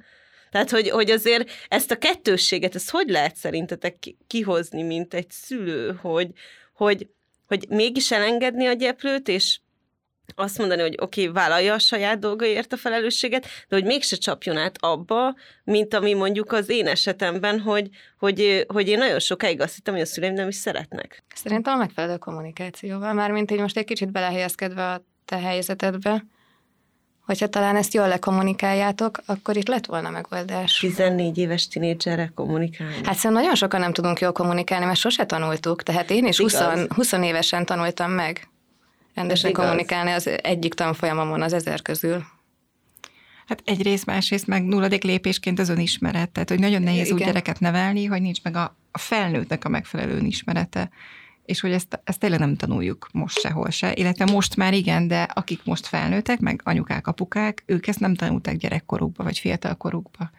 Tehát, 0.51 0.71
hogy, 0.71 0.91
hogy 0.91 1.11
azért 1.11 1.51
ezt 1.69 1.91
a 1.91 1.99
kettősséget, 1.99 2.75
ezt 2.75 2.91
hogy 2.91 3.09
lehet 3.09 3.37
szerintetek 3.37 3.97
kihozni, 4.27 4.83
mint 4.83 5.15
egy 5.15 5.31
szülő, 5.31 5.99
hogy, 6.03 6.29
hogy 6.75 7.07
hogy 7.47 7.67
mégis 7.69 8.11
elengedni 8.11 8.67
a 8.67 8.73
gyeplőt, 8.73 9.29
és 9.29 9.59
azt 10.35 10.59
mondani, 10.59 10.81
hogy 10.81 10.97
oké, 11.01 11.21
okay, 11.21 11.33
vállalja 11.33 11.75
a 11.75 11.79
saját 11.79 12.19
dolgaiért 12.19 12.73
a 12.73 12.77
felelősséget, 12.77 13.47
de 13.69 13.77
hogy 13.77 13.85
mégse 13.85 14.17
csapjon 14.17 14.57
át 14.57 14.77
abba, 14.81 15.35
mint 15.65 15.95
ami 15.95 16.15
mondjuk 16.15 16.53
az 16.53 16.69
én 16.69 16.87
esetemben, 16.87 17.61
hogy, 17.61 17.89
hogy, 18.19 18.65
hogy 18.69 18.89
én 18.89 18.99
nagyon 18.99 19.19
sokáig 19.19 19.61
azt 19.61 19.75
hittem, 19.75 19.95
hogy 19.95 20.03
a 20.03 20.07
szüleim 20.07 20.35
nem 20.35 20.49
is 20.49 20.55
szeretnek. 20.55 21.23
Szerintem 21.35 21.75
a 21.75 21.77
megfelelő 21.77 22.17
kommunikációval, 22.17 23.13
mármint 23.13 23.51
így 23.51 23.61
most 23.61 23.77
egy 23.77 23.85
kicsit 23.85 24.13
belehelyezkedve 24.13 24.93
a 24.93 25.05
te 25.25 25.39
helyzetedbe, 25.39 26.25
hogyha 27.27 27.47
talán 27.47 27.77
ezt 27.77 27.95
jól 27.95 28.09
lekommunikáljátok, 28.09 29.21
akkor 29.27 29.57
itt 29.57 29.69
lett 29.69 29.87
volna 29.87 30.11
megoldás. 30.11 30.79
14 30.79 31.39
éves 31.39 31.69
tinédzserre 31.69 32.33
kommunikálni. 32.35 32.95
Hát 32.95 33.17
szerintem 33.17 33.33
nagyon 33.33 33.55
sokan 33.55 33.81
nem 33.81 33.93
tudunk 33.93 34.21
jól 34.21 34.33
kommunikálni, 34.33 34.85
mert 34.85 34.99
sose 34.99 35.27
tanultuk. 35.27 35.83
Tehát 35.83 36.11
én 36.11 36.27
is 36.27 36.39
20, 36.39 36.59
20 36.89 37.13
évesen 37.13 37.65
tanultam 37.65 38.11
meg 38.11 38.49
rendesen 39.15 39.53
kommunikálni 39.53 40.11
az 40.11 40.31
egyik 40.43 40.75
tanfolyamomon 40.75 41.43
az 41.43 41.53
ezer 41.53 41.83
közül. 41.83 42.23
Hát 43.47 43.63
egyrészt, 43.65 44.07
másrészt 44.07 44.47
meg 44.47 44.65
nulladik 44.65 45.03
lépésként 45.03 45.59
az 45.59 45.69
önismeret. 45.69 46.31
Tehát, 46.31 46.49
hogy 46.49 46.59
nagyon 46.59 46.83
nehéz 46.83 47.07
Igen. 47.07 47.19
úgy 47.19 47.25
gyereket 47.25 47.61
nevelni, 47.61 48.05
hogy 48.05 48.21
nincs 48.21 48.43
meg 48.43 48.57
a, 48.57 48.77
a 48.91 48.99
felnőttnek 48.99 49.65
a 49.65 49.69
megfelelő 49.69 50.17
önismerete 50.17 50.91
és 51.47 51.61
hogy 51.61 51.73
ezt, 51.73 52.01
ezt 52.05 52.19
tényleg 52.19 52.39
nem 52.39 52.57
tanuljuk 52.57 53.09
most 53.13 53.39
sehol 53.39 53.71
se, 53.71 53.93
illetve 53.95 54.25
most 54.25 54.57
már 54.57 54.75
igen, 54.75 55.09
de 55.09 55.23
akik 55.23 55.65
most 55.65 55.87
felnőttek, 55.87 56.41
meg 56.41 56.61
anyukák, 56.65 57.07
apukák, 57.07 57.63
ők 57.67 57.87
ezt 57.87 58.01
nem 58.01 58.15
tanulták 58.15 58.57
gyerekkorukba, 58.57 59.25
vagy 59.25 59.39
fiatalkorukba. 59.39 60.31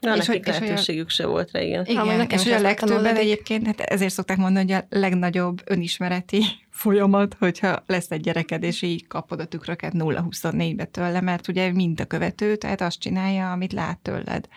Na, 0.00 0.16
és 0.16 0.26
hogy 0.26 0.42
lehetőségük 0.44 1.10
se 1.10 1.26
volt 1.26 1.50
rá, 1.50 1.60
igen. 1.60 1.84
Igen, 1.86 2.04
ha, 2.04 2.22
és 2.22 2.42
hogy 2.42 2.52
a 2.52 2.60
legtöbben 2.60 3.16
egyébként, 3.16 3.66
hát 3.66 3.80
ezért 3.80 4.12
szokták 4.12 4.36
mondani, 4.36 4.72
hogy 4.72 4.82
a 4.82 4.96
legnagyobb 4.98 5.62
önismereti 5.64 6.42
folyamat, 6.70 7.36
hogyha 7.38 7.82
lesz 7.86 8.10
egy 8.10 8.20
gyereked, 8.20 8.62
és 8.62 8.82
így 8.82 9.06
kapod 9.06 9.40
a 9.40 9.44
tükröket 9.44 9.92
0-24-be 9.96 10.84
tőle, 10.84 11.20
mert 11.20 11.48
ugye 11.48 11.72
mind 11.72 12.00
a 12.00 12.04
követő, 12.04 12.56
tehát 12.56 12.80
azt 12.80 13.00
csinálja, 13.00 13.52
amit 13.52 13.72
lát 13.72 13.98
tőled 13.98 14.48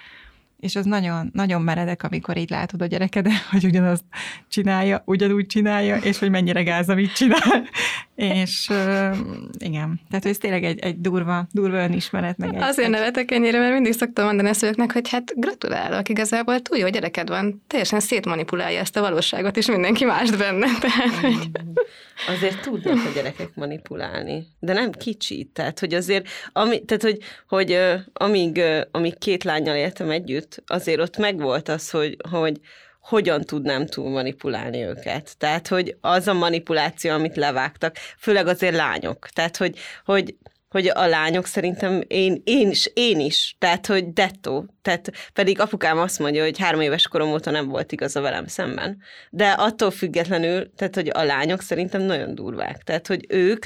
és 0.66 0.76
az 0.76 0.86
nagyon, 0.86 1.30
nagyon 1.34 1.62
meredek, 1.62 2.04
amikor 2.04 2.38
így 2.38 2.50
látod 2.50 2.82
a 2.82 2.86
gyerekedet, 2.86 3.42
hogy 3.52 3.66
ugyanazt 3.66 4.04
csinálja, 4.48 5.02
ugyanúgy 5.06 5.46
csinálja, 5.46 5.96
és 5.96 6.20
hogy 6.20 6.30
mennyire 6.30 6.64
gáz, 6.64 6.90
amit 6.90 7.14
csinál. 7.14 7.68
És 8.16 8.68
uh, 8.70 9.18
igen, 9.58 10.00
tehát 10.10 10.26
ez 10.26 10.38
tényleg 10.38 10.64
egy, 10.64 10.80
egy 10.80 11.02
durva, 11.02 11.48
durva 11.52 11.84
önismeret. 11.84 12.38
Meg 12.38 12.56
egy, 12.56 12.62
Azért 12.62 12.90
nevetek 12.90 13.32
ennyire, 13.32 13.60
mert 13.60 13.74
mindig 13.74 13.94
szoktam 13.94 14.26
mondani 14.26 14.50
a 14.50 14.54
szülőknek, 14.54 14.92
hogy 14.92 15.10
hát 15.10 15.34
gratulálok, 15.36 16.10
igazából 16.10 16.62
túl 16.62 16.78
jó 16.78 16.90
gyereked 16.90 17.28
van, 17.28 17.64
teljesen 17.68 18.00
szétmanipulálja 18.00 18.80
ezt 18.80 18.98
a 18.98 19.02
valóságot, 19.02 19.58
és 19.58 19.68
mindenki 19.68 20.06
mást 20.06 20.38
benne. 20.38 20.68
Tehát, 20.80 21.16
hogy... 21.22 21.50
Azért 22.28 22.62
tudnak 22.62 23.06
a 23.06 23.12
gyerekek 23.16 23.56
manipulálni, 23.56 24.48
de 24.60 24.74
nem 24.74 24.92
kicsit. 24.92 25.48
Tehát, 25.54 25.80
hogy 25.80 25.94
azért, 25.94 26.28
ami, 26.54 26.86
tehát, 26.86 27.04
hogy, 27.04 27.18
hogy 27.48 27.78
amíg, 28.14 28.62
amíg 28.92 29.18
két 29.18 29.44
lányjal 29.44 29.76
éltem 29.76 30.10
együtt, 30.10 30.64
azért 30.68 31.00
ott 31.00 31.18
megvolt 31.18 31.70
az, 31.70 31.90
hogy, 31.90 32.18
hogy 32.30 32.60
hogyan 33.06 33.42
tudnám 33.42 33.86
túl 33.86 34.10
manipulálni 34.10 34.84
őket. 34.84 35.38
Tehát, 35.38 35.68
hogy 35.68 35.98
az 36.02 36.28
a 36.28 36.34
manipuláció, 36.34 37.12
amit 37.12 37.36
levágtak, 37.36 37.96
főleg 38.18 38.48
azért 38.48 38.76
lányok. 38.76 39.28
Tehát, 39.30 39.58
hogy, 39.58 39.78
hogy 40.06 40.36
hogy 40.70 40.92
a 40.94 41.06
lányok 41.06 41.46
szerintem 41.46 42.04
én, 42.08 42.42
én 42.44 42.70
is, 42.70 42.90
én 42.94 43.20
is, 43.20 43.56
tehát, 43.60 43.86
hogy 43.86 44.14
dettó. 44.14 44.66
Tehát 44.82 45.12
pedig 45.34 45.60
apukám 45.60 45.98
azt 45.98 46.20
mondja, 46.20 46.44
hogy 46.44 46.60
három 46.60 46.82
éves 46.82 47.08
korom 47.08 47.32
óta 47.32 47.52
nem 47.52 47.68
volt 47.68 47.92
igaza 47.92 48.22
velem 48.22 48.48
szemben. 48.48 49.02
De 49.30 49.50
attól 49.50 49.92
függetlenül, 49.92 50.74
tehát, 50.76 50.96
hogy 50.96 51.10
a 51.14 51.24
lányok 51.24 51.62
szerintem 51.62 52.02
nagyon 52.02 52.36
durvák. 52.36 52.84
Tehát, 52.84 53.08
hogy 53.08 53.26
ők 53.30 53.66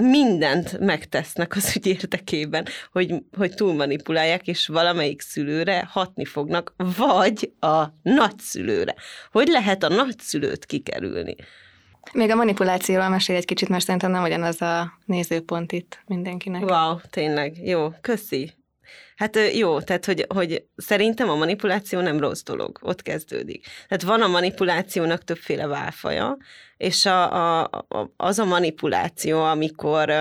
mindent 0.00 0.78
megtesznek 0.78 1.56
az 1.56 1.76
ügy 1.76 1.86
érdekében, 1.86 2.66
hogy, 2.92 3.14
hogy 3.36 3.54
túl 3.54 3.74
manipulálják, 3.74 4.46
és 4.46 4.66
valamelyik 4.66 5.20
szülőre 5.20 5.88
hatni 5.90 6.24
fognak, 6.24 6.74
vagy 6.96 7.52
a 7.60 7.84
nagyszülőre. 8.02 8.94
Hogy 9.32 9.48
lehet 9.48 9.82
a 9.82 9.88
nagyszülőt 9.88 10.66
kikerülni? 10.66 11.36
Még 12.12 12.30
a 12.30 12.34
manipulációról 12.34 13.08
mesél 13.08 13.36
egy 13.36 13.44
kicsit, 13.44 13.68
mert 13.68 13.84
szerintem 13.84 14.10
nem 14.10 14.22
ugyanaz 14.22 14.62
a 14.62 14.98
nézőpont 15.04 15.72
itt 15.72 16.02
mindenkinek. 16.06 16.62
Wow, 16.62 16.96
tényleg. 17.10 17.66
Jó, 17.66 17.88
köszi. 18.00 18.59
Hát 19.16 19.38
jó, 19.54 19.80
tehát 19.80 20.04
hogy, 20.04 20.26
hogy 20.34 20.64
szerintem 20.76 21.30
a 21.30 21.36
manipuláció 21.36 22.00
nem 22.00 22.20
rossz 22.20 22.42
dolog, 22.42 22.78
ott 22.82 23.02
kezdődik. 23.02 23.66
Tehát 23.88 24.02
van 24.02 24.22
a 24.22 24.28
manipulációnak 24.28 25.24
többféle 25.24 25.66
válfaja, 25.66 26.36
és 26.76 27.06
a, 27.06 27.32
a, 27.32 27.62
a, 27.88 28.12
az 28.16 28.38
a 28.38 28.44
manipuláció, 28.44 29.42
amikor 29.42 30.12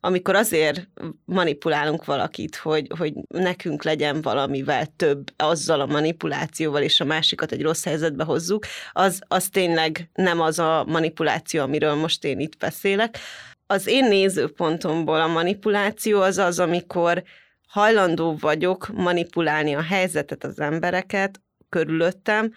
amikor 0.00 0.34
azért 0.34 0.88
manipulálunk 1.24 2.04
valakit, 2.04 2.56
hogy, 2.56 2.86
hogy 2.98 3.12
nekünk 3.28 3.82
legyen 3.82 4.22
valamivel 4.22 4.86
több 4.96 5.24
azzal 5.36 5.80
a 5.80 5.86
manipulációval, 5.86 6.82
és 6.82 7.00
a 7.00 7.04
másikat 7.04 7.52
egy 7.52 7.62
rossz 7.62 7.84
helyzetbe 7.84 8.24
hozzuk, 8.24 8.64
az, 8.92 9.20
az 9.28 9.48
tényleg 9.48 10.10
nem 10.14 10.40
az 10.40 10.58
a 10.58 10.84
manipuláció, 10.88 11.62
amiről 11.62 11.94
most 11.94 12.24
én 12.24 12.40
itt 12.40 12.56
beszélek. 12.56 13.18
Az 13.66 13.86
én 13.86 14.04
nézőpontomból 14.04 15.20
a 15.20 15.26
manipuláció 15.26 16.20
az 16.20 16.38
az, 16.38 16.58
amikor 16.58 17.22
hajlandó 17.70 18.36
vagyok 18.40 18.88
manipulálni 18.92 19.74
a 19.74 19.82
helyzetet, 19.82 20.44
az 20.44 20.60
embereket 20.60 21.40
körülöttem, 21.68 22.52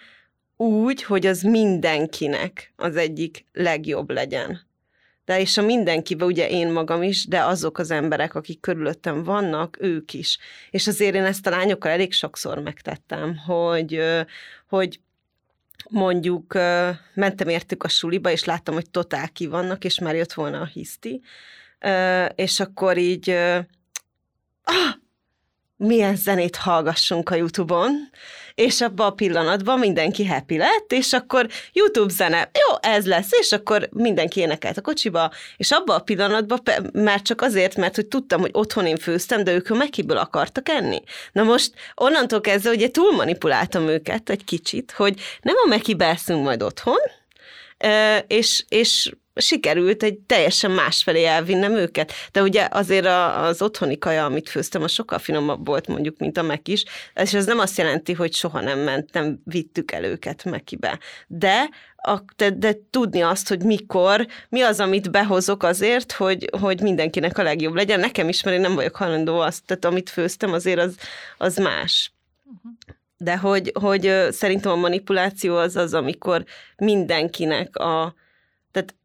úgy, 0.56 1.02
hogy 1.02 1.26
az 1.26 1.42
mindenkinek 1.42 2.72
az 2.76 2.96
egyik 2.96 3.46
legjobb 3.52 4.10
legyen 4.10 4.72
de 5.24 5.40
és 5.40 5.56
a 5.56 5.62
mindenkibe, 5.62 6.24
ugye 6.24 6.48
én 6.48 6.72
magam 6.72 7.02
is, 7.02 7.26
de 7.26 7.44
azok 7.44 7.78
az 7.78 7.90
emberek, 7.90 8.34
akik 8.34 8.60
körülöttem 8.60 9.22
vannak, 9.22 9.76
ők 9.80 10.12
is. 10.12 10.38
És 10.70 10.86
azért 10.86 11.14
én 11.14 11.24
ezt 11.24 11.46
a 11.46 11.50
lányokkal 11.50 11.90
elég 11.90 12.12
sokszor 12.12 12.58
megtettem, 12.58 13.36
hogy, 13.36 14.00
hogy 14.68 15.00
mondjuk 15.88 16.54
mentem 17.14 17.48
értük 17.48 17.82
a 17.82 17.88
suliba, 17.88 18.30
és 18.30 18.44
láttam, 18.44 18.74
hogy 18.74 18.90
totál 18.90 19.28
ki 19.28 19.46
vannak, 19.46 19.84
és 19.84 19.98
már 19.98 20.14
jött 20.14 20.32
volna 20.32 20.60
a 20.60 20.66
hiszti, 20.72 21.20
és 22.34 22.60
akkor 22.60 22.98
így 22.98 23.30
ah, 24.64 24.94
milyen 25.84 26.16
zenét 26.16 26.56
hallgassunk 26.56 27.30
a 27.30 27.34
YouTube-on, 27.34 28.10
és 28.54 28.80
abban 28.80 29.06
a 29.06 29.10
pillanatban 29.10 29.78
mindenki 29.78 30.26
happy 30.26 30.56
lett, 30.56 30.92
és 30.92 31.12
akkor 31.12 31.46
YouTube 31.72 32.12
zene, 32.12 32.50
jó, 32.52 32.76
ez 32.80 33.06
lesz, 33.06 33.28
és 33.30 33.52
akkor 33.52 33.88
mindenki 33.92 34.40
énekelt 34.40 34.76
a 34.76 34.80
kocsiba, 34.80 35.32
és 35.56 35.70
abban 35.70 35.96
a 35.96 36.02
pillanatban 36.02 36.62
már 36.92 37.22
csak 37.22 37.40
azért, 37.40 37.76
mert 37.76 37.94
hogy 37.94 38.06
tudtam, 38.06 38.40
hogy 38.40 38.50
otthon 38.52 38.86
én 38.86 38.96
főztem, 38.96 39.44
de 39.44 39.52
ők 39.52 39.68
mekiből 39.68 40.16
akartak 40.16 40.68
enni. 40.68 41.02
Na 41.32 41.42
most 41.42 41.72
onnantól 41.94 42.40
kezdve 42.40 42.70
ugye 42.70 42.88
túl 42.90 43.12
manipuláltam 43.12 43.88
őket 43.88 44.30
egy 44.30 44.44
kicsit, 44.44 44.92
hogy 44.96 45.20
nem 45.42 45.56
a 45.64 45.68
mekibe 45.68 46.06
eszünk 46.06 46.44
majd 46.44 46.62
otthon, 46.62 47.00
és, 48.26 48.64
és 48.68 49.12
sikerült 49.34 50.02
egy 50.02 50.18
teljesen 50.18 50.70
másfelé 50.70 51.24
elvinnem 51.24 51.72
őket. 51.72 52.12
De 52.32 52.42
ugye 52.42 52.68
azért 52.70 53.06
az 53.36 53.62
otthoni 53.62 53.98
kaja, 53.98 54.24
amit 54.24 54.48
főztem, 54.48 54.82
az 54.82 54.92
sokkal 54.92 55.18
finomabb 55.18 55.66
volt 55.66 55.86
mondjuk, 55.86 56.18
mint 56.18 56.38
a 56.38 56.42
mek 56.42 56.68
is, 56.68 56.84
és 57.14 57.34
ez 57.34 57.46
nem 57.46 57.58
azt 57.58 57.78
jelenti, 57.78 58.12
hogy 58.12 58.34
soha 58.34 58.60
nem 58.60 58.78
ment, 58.78 59.12
nem 59.12 59.40
vittük 59.44 59.92
el 59.92 60.04
őket 60.04 60.44
mekibe. 60.44 60.98
De 61.26 61.68
a, 61.96 62.24
de, 62.36 62.50
de 62.50 62.76
tudni 62.90 63.20
azt, 63.20 63.48
hogy 63.48 63.62
mikor, 63.62 64.26
mi 64.48 64.60
az, 64.60 64.80
amit 64.80 65.10
behozok 65.10 65.62
azért, 65.62 66.12
hogy, 66.12 66.50
hogy 66.60 66.80
mindenkinek 66.80 67.38
a 67.38 67.42
legjobb 67.42 67.74
legyen. 67.74 68.00
Nekem 68.00 68.28
is, 68.28 68.42
mert 68.42 68.56
én 68.56 68.62
nem 68.62 68.74
vagyok 68.74 68.96
hajlandó 68.96 69.38
azt, 69.38 69.64
tehát 69.66 69.84
amit 69.84 70.10
főztem, 70.10 70.52
azért 70.52 70.78
az, 70.78 70.96
az 71.38 71.56
más. 71.56 72.12
Uh-huh. 72.44 72.72
de 73.16 73.36
hogy, 73.36 73.72
hogy 73.80 74.12
szerintem 74.30 74.72
a 74.72 74.76
manipuláció 74.76 75.56
az 75.56 75.76
az, 75.76 75.94
amikor 75.94 76.44
mindenkinek 76.76 77.76
a, 77.76 78.14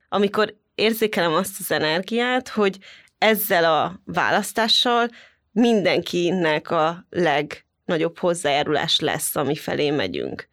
amikor 0.10 0.58
érzékelem 0.75 1.34
azt 1.34 1.56
az 1.60 1.72
energiát, 1.72 2.50
hogy 2.50 2.78
ezzel 3.18 3.63
a 3.74 4.01
választással 4.06 5.10
mindenkinek 5.51 6.72
a 6.72 7.06
legnagyobb 7.10 8.18
hozzájárulás 8.18 9.00
lesz, 9.00 9.36
ami 9.36 9.56
felé 9.56 9.89
megyünk. 9.89 10.48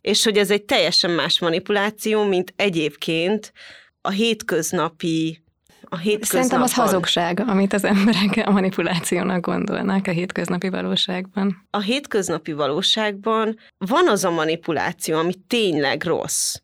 És 0.00 0.24
hogy 0.24 0.36
ez 0.38 0.50
egy 0.50 0.64
teljesen 0.64 1.10
más 1.10 1.38
manipuláció, 1.38 2.24
mint 2.24 2.52
egyébként 2.56 3.52
a 4.00 4.10
hétköznapi 4.10 5.42
a 5.90 5.96
hétköznapban. 5.96 6.48
Szerintem 6.48 6.62
az 6.62 6.74
hazugság, 6.74 7.40
amit 7.46 7.72
az 7.72 7.84
emberek 7.84 8.42
a 8.44 8.50
manipulációnak 8.50 9.40
gondolnak 9.40 10.06
a 10.06 10.10
hétköznapi 10.10 10.68
valóságban. 10.68 11.66
A 11.70 11.80
hétköznapi 11.80 12.52
valóságban 12.52 13.58
van 13.78 14.08
az 14.08 14.24
a 14.24 14.30
manipuláció, 14.30 15.16
ami 15.16 15.34
tényleg 15.46 16.04
rossz, 16.04 16.56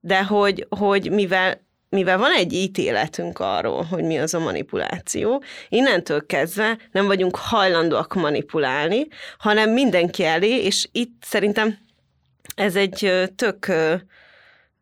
de 0.00 0.24
hogy, 0.24 0.66
hogy 0.68 1.10
mivel 1.10 1.66
mivel 1.88 2.18
van 2.18 2.32
egy 2.32 2.52
ítéletünk 2.52 3.38
arról, 3.38 3.82
hogy 3.82 4.04
mi 4.04 4.18
az 4.18 4.34
a 4.34 4.38
manipuláció, 4.38 5.42
innentől 5.68 6.26
kezdve 6.26 6.78
nem 6.92 7.06
vagyunk 7.06 7.36
hajlandóak 7.36 8.14
manipulálni, 8.14 9.06
hanem 9.38 9.70
mindenki 9.70 10.24
elé, 10.24 10.64
és 10.64 10.88
itt 10.92 11.22
szerintem 11.24 11.78
ez 12.54 12.76
egy 12.76 13.12
tök 13.36 13.72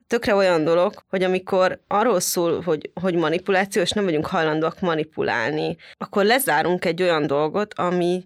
tökre 0.06 0.34
olyan 0.34 0.64
dolog, 0.64 0.94
hogy 1.08 1.22
amikor 1.22 1.80
arról 1.86 2.20
szól, 2.20 2.60
hogy, 2.60 2.90
hogy 3.00 3.14
manipuláció, 3.14 3.82
és 3.82 3.90
nem 3.90 4.04
vagyunk 4.04 4.26
hajlandóak 4.26 4.80
manipulálni, 4.80 5.76
akkor 5.98 6.24
lezárunk 6.24 6.84
egy 6.84 7.02
olyan 7.02 7.26
dolgot, 7.26 7.74
ami, 7.74 8.24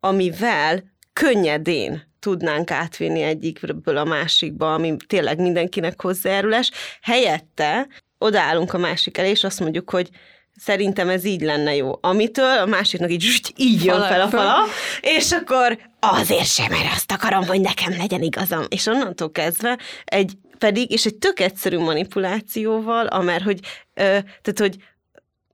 amivel 0.00 0.82
könnyedén 1.12 2.06
tudnánk 2.18 2.70
átvinni 2.70 3.22
egyikből 3.22 3.96
a 3.96 4.04
másikba, 4.04 4.74
ami 4.74 4.96
tényleg 5.06 5.40
mindenkinek 5.40 6.00
hozzájárulás. 6.00 6.70
Helyette 7.02 7.86
odaállunk 8.18 8.72
a 8.72 8.78
másik 8.78 9.18
elé, 9.18 9.30
és 9.30 9.44
azt 9.44 9.60
mondjuk, 9.60 9.90
hogy 9.90 10.08
szerintem 10.56 11.08
ez 11.08 11.24
így 11.24 11.40
lenne 11.40 11.74
jó. 11.74 11.98
Amitől 12.00 12.58
a 12.58 12.66
másiknak 12.66 13.10
így, 13.10 13.52
így 13.56 13.84
jön 13.84 14.02
fel 14.02 14.20
a 14.20 14.28
fala, 14.28 14.64
és 15.00 15.32
akkor 15.32 15.78
azért 16.00 16.46
sem, 16.46 16.70
mert 16.70 16.92
azt 16.92 17.12
akarom, 17.12 17.46
hogy 17.46 17.60
nekem 17.60 17.96
legyen 17.96 18.22
igazam. 18.22 18.64
És 18.68 18.86
onnantól 18.86 19.32
kezdve 19.32 19.78
egy 20.04 20.32
pedig, 20.58 20.90
és 20.90 21.04
egy 21.04 21.16
tök 21.16 21.40
egyszerű 21.40 21.78
manipulációval, 21.78 23.06
amert 23.06 23.44
hogy, 23.44 23.60
ö, 23.94 24.02
tehát, 24.42 24.58
hogy 24.58 24.76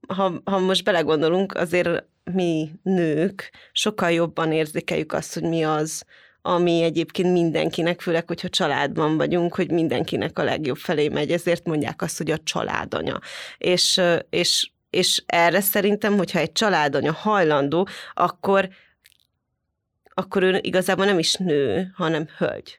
ha, 0.09 0.41
ha 0.45 0.59
most 0.59 0.85
belegondolunk, 0.85 1.55
azért 1.55 2.05
mi 2.33 2.71
nők 2.83 3.53
sokkal 3.73 4.11
jobban 4.11 4.53
érzékeljük 4.53 5.13
azt, 5.13 5.35
hogy 5.35 5.43
mi 5.43 5.65
az, 5.65 6.05
ami 6.47 6.83
egyébként 6.83 7.33
mindenkinek, 7.33 8.01
főleg, 8.01 8.27
hogyha 8.27 8.49
családban 8.49 9.17
vagyunk, 9.17 9.55
hogy 9.55 9.71
mindenkinek 9.71 10.39
a 10.39 10.43
legjobb 10.43 10.77
felé 10.77 11.09
megy, 11.09 11.31
ezért 11.31 11.67
mondják 11.67 12.03
azt, 12.03 12.17
hogy 12.19 12.31
a 12.31 12.39
családanya. 12.39 13.21
És, 13.59 14.01
és, 14.31 14.71
és 14.91 15.23
erre 15.27 15.61
szerintem, 15.61 16.17
hogyha 16.17 16.39
egy 16.39 16.53
családanya 16.53 17.13
hajlandó, 17.13 17.89
akkor, 18.15 18.69
akkor 20.15 20.43
ő 20.43 20.59
igazából 20.63 21.05
nem 21.05 21.19
is 21.19 21.35
nő, 21.35 21.93
hanem 21.95 22.29
hölgy 22.39 22.79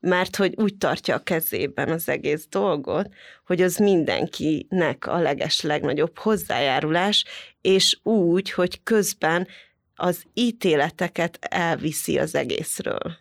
mert 0.00 0.36
hogy 0.36 0.54
úgy 0.56 0.76
tartja 0.76 1.14
a 1.14 1.22
kezében 1.22 1.88
az 1.88 2.08
egész 2.08 2.46
dolgot, 2.50 3.08
hogy 3.46 3.62
az 3.62 3.76
mindenkinek 3.76 5.06
a 5.06 5.18
leges 5.18 5.60
legnagyobb 5.60 6.18
hozzájárulás, 6.18 7.24
és 7.60 7.98
úgy, 8.02 8.50
hogy 8.50 8.82
közben 8.82 9.48
az 9.96 10.22
ítéleteket 10.34 11.38
elviszi 11.40 12.18
az 12.18 12.34
egészről. 12.34 13.16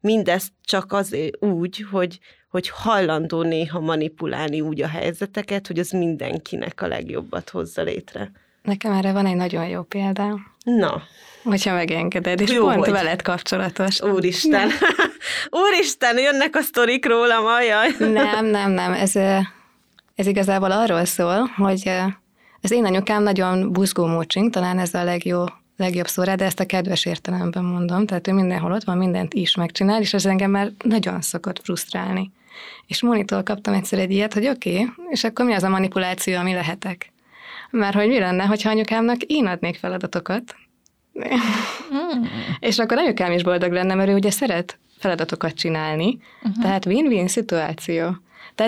Mindezt 0.00 0.52
csak 0.64 0.92
azért 0.92 1.44
úgy, 1.44 1.86
hogy, 1.90 2.18
hogy 2.48 2.68
hajlandó 2.68 3.42
néha 3.42 3.80
manipulálni 3.80 4.60
úgy 4.60 4.82
a 4.82 4.88
helyzeteket, 4.88 5.66
hogy 5.66 5.78
az 5.78 5.90
mindenkinek 5.90 6.82
a 6.82 6.86
legjobbat 6.86 7.50
hozza 7.50 7.82
létre. 7.82 8.30
Nekem 8.62 8.92
erre 8.92 9.12
van 9.12 9.26
egy 9.26 9.36
nagyon 9.36 9.68
jó 9.68 9.82
példám. 9.82 10.46
Na. 10.64 11.02
Hogyha 11.42 11.74
megengeded, 11.74 12.40
és 12.40 12.50
Jó 12.50 12.64
pont 12.64 12.78
vagy. 12.78 12.90
veled 12.90 13.22
kapcsolatos. 13.22 14.00
Úristen! 14.00 14.70
Úristen, 15.66 16.18
jönnek 16.18 16.56
a 16.56 16.60
sztorik 16.60 17.06
rólam, 17.06 17.46
ajaj! 17.46 17.88
nem, 17.98 18.46
nem, 18.46 18.70
nem. 18.70 18.92
Ez, 18.92 19.16
ez 20.14 20.26
igazából 20.26 20.70
arról 20.70 21.04
szól, 21.04 21.46
hogy 21.56 21.90
az 22.60 22.70
én 22.70 22.84
anyukám 22.84 23.22
nagyon 23.22 23.72
buzgó 23.72 24.06
mócsink, 24.06 24.52
talán 24.52 24.78
ez 24.78 24.94
a 24.94 25.04
legjobb, 25.04 25.50
legjobb 25.80 26.06
szó 26.06 26.22
rá, 26.22 26.34
de 26.34 26.44
ezt 26.44 26.60
a 26.60 26.66
kedves 26.66 27.04
értelemben 27.04 27.64
mondom, 27.64 28.06
tehát 28.06 28.28
ő 28.28 28.32
mindenhol 28.32 28.72
ott 28.72 28.84
van, 28.84 28.96
mindent 28.96 29.34
is 29.34 29.54
megcsinál, 29.54 30.00
és 30.00 30.14
ez 30.14 30.26
engem 30.26 30.50
már 30.50 30.72
nagyon 30.84 31.20
szokott 31.20 31.60
frusztrálni. 31.62 32.32
És 32.86 33.02
Monitól 33.02 33.42
kaptam 33.42 33.74
egyszer 33.74 33.98
egy 33.98 34.10
ilyet, 34.10 34.34
hogy 34.34 34.48
oké, 34.48 34.70
okay, 34.70 34.88
és 35.10 35.24
akkor 35.24 35.44
mi 35.44 35.52
az 35.52 35.62
a 35.62 35.68
manipuláció, 35.68 36.36
ami 36.36 36.52
lehetek? 36.52 37.12
Mert 37.70 37.94
hogy 37.94 38.08
mi 38.08 38.18
lenne, 38.18 38.44
hogyha 38.44 38.70
anyukámnak 38.70 39.22
én 39.22 39.46
adnék 39.46 39.76
feladatokat, 39.76 40.54
mm. 41.18 42.22
és 42.68 42.78
akkor 42.78 42.98
anyukám 42.98 43.32
is 43.32 43.42
boldog 43.42 43.72
lenne, 43.72 43.94
mert 43.94 44.10
ő 44.10 44.14
ugye 44.14 44.30
szeret 44.30 44.78
feladatokat 44.98 45.54
csinálni, 45.54 46.18
uh-huh. 46.42 46.62
tehát 46.62 46.86
win-win 46.86 47.28
szituáció. 47.28 48.16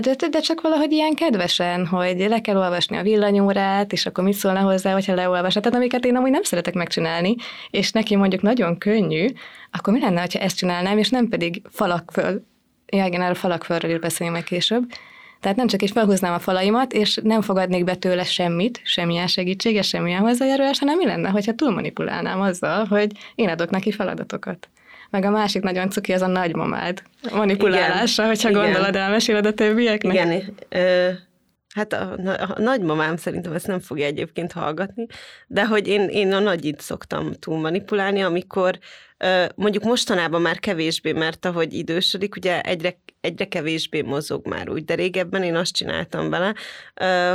Tehát, 0.01 0.31
de 0.31 0.41
csak 0.41 0.61
valahogy 0.61 0.93
ilyen 0.93 1.15
kedvesen, 1.15 1.87
hogy 1.87 2.19
le 2.19 2.41
kell 2.41 2.57
olvasni 2.57 2.97
a 2.97 3.03
villanyórát, 3.03 3.93
és 3.93 4.07
akkor 4.07 4.25
mit 4.25 4.35
szólna 4.35 4.61
hozzá, 4.61 4.93
hogyha 4.93 5.15
leolvasna. 5.15 5.61
Tehát 5.61 5.79
amiket 5.79 6.05
én 6.05 6.17
amúgy 6.17 6.31
nem 6.31 6.43
szeretek 6.43 6.75
megcsinálni, 6.75 7.35
és 7.71 7.91
neki 7.91 8.17
mondjuk 8.17 8.43
nagyon 8.43 8.79
könnyű, 8.79 9.27
akkor 9.71 9.93
mi 9.93 10.01
lenne, 10.01 10.21
ha 10.21 10.39
ezt 10.39 10.57
csinálnám, 10.57 10.99
és 10.99 11.09
nem 11.09 11.29
pedig 11.29 11.63
falak 11.71 12.11
föl, 12.13 12.45
ja 12.87 13.07
igen, 13.07 13.23
erről 13.23 13.35
falak 13.35 13.65
fölről 13.65 14.01
is 14.05 14.19
meg 14.19 14.45
később, 14.45 14.85
tehát 15.41 15.57
nem 15.57 15.67
csak 15.67 15.83
is 15.83 15.91
felhúznám 15.91 16.33
a 16.33 16.39
falaimat, 16.39 16.93
és 16.93 17.19
nem 17.23 17.41
fogadnék 17.41 17.85
be 17.85 17.95
tőle 17.95 18.25
semmit, 18.25 18.81
semmilyen 18.85 19.27
segítsége, 19.27 19.83
semmilyen 19.83 20.21
hozzájárulás, 20.21 20.79
hanem 20.79 20.97
mi 20.97 21.07
lenne, 21.07 21.29
hogyha 21.29 21.55
túlmanipulálnám 21.55 22.41
azzal, 22.41 22.85
hogy 22.85 23.13
én 23.35 23.49
adok 23.49 23.71
neki 23.71 23.93
feladatokat. 23.93 24.69
Meg 25.12 25.25
a 25.25 25.31
másik 25.31 25.62
nagyon 25.62 25.90
cuki 25.90 26.12
az 26.12 26.22
a 26.22 26.27
nagymamád 26.27 27.03
manipulálása, 27.33 28.27
hogyha 28.27 28.51
igen. 28.51 28.62
gondolod, 28.62 28.96
elmeséled 28.96 29.46
a 29.46 29.53
többieknek. 29.53 30.14
Igen, 30.14 30.57
ö, 30.68 31.11
hát 31.75 31.92
a, 31.92 32.12
a, 32.12 32.53
a 32.55 32.61
nagymamám 32.61 33.16
szerintem 33.16 33.53
ezt 33.53 33.66
nem 33.66 33.81
fogja 33.81 34.07
egyébként 34.07 34.53
hallgatni, 34.53 35.07
de 35.46 35.66
hogy 35.66 35.88
én, 35.88 36.09
én 36.09 36.33
a 36.33 36.38
nagyit 36.38 36.81
szoktam 36.81 37.33
túl 37.33 37.61
manipulálni, 37.61 38.22
amikor 38.22 38.79
mondjuk 39.55 39.85
mostanában 39.85 40.40
már 40.40 40.59
kevésbé, 40.59 41.12
mert 41.12 41.44
ahogy 41.44 41.72
idősödik, 41.72 42.37
ugye 42.37 42.61
egyre, 42.61 42.98
egyre 43.20 43.44
kevésbé 43.44 44.03
mozog 44.03 44.46
már 44.46 44.68
úgy, 44.68 44.85
de 44.85 44.94
régebben 44.94 45.42
én 45.42 45.57
azt 45.57 45.75
csináltam 45.75 46.31
vele, 46.31 46.55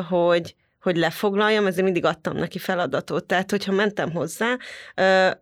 hogy 0.02 0.56
hogy 0.88 0.98
lefoglaljam, 0.98 1.66
ezért 1.66 1.84
mindig 1.84 2.06
adtam 2.06 2.38
neki 2.38 2.58
feladatot. 2.60 3.26
Tehát, 3.26 3.52
hogyha 3.52 3.72
mentem 3.72 4.12
hozzá, 4.12 4.58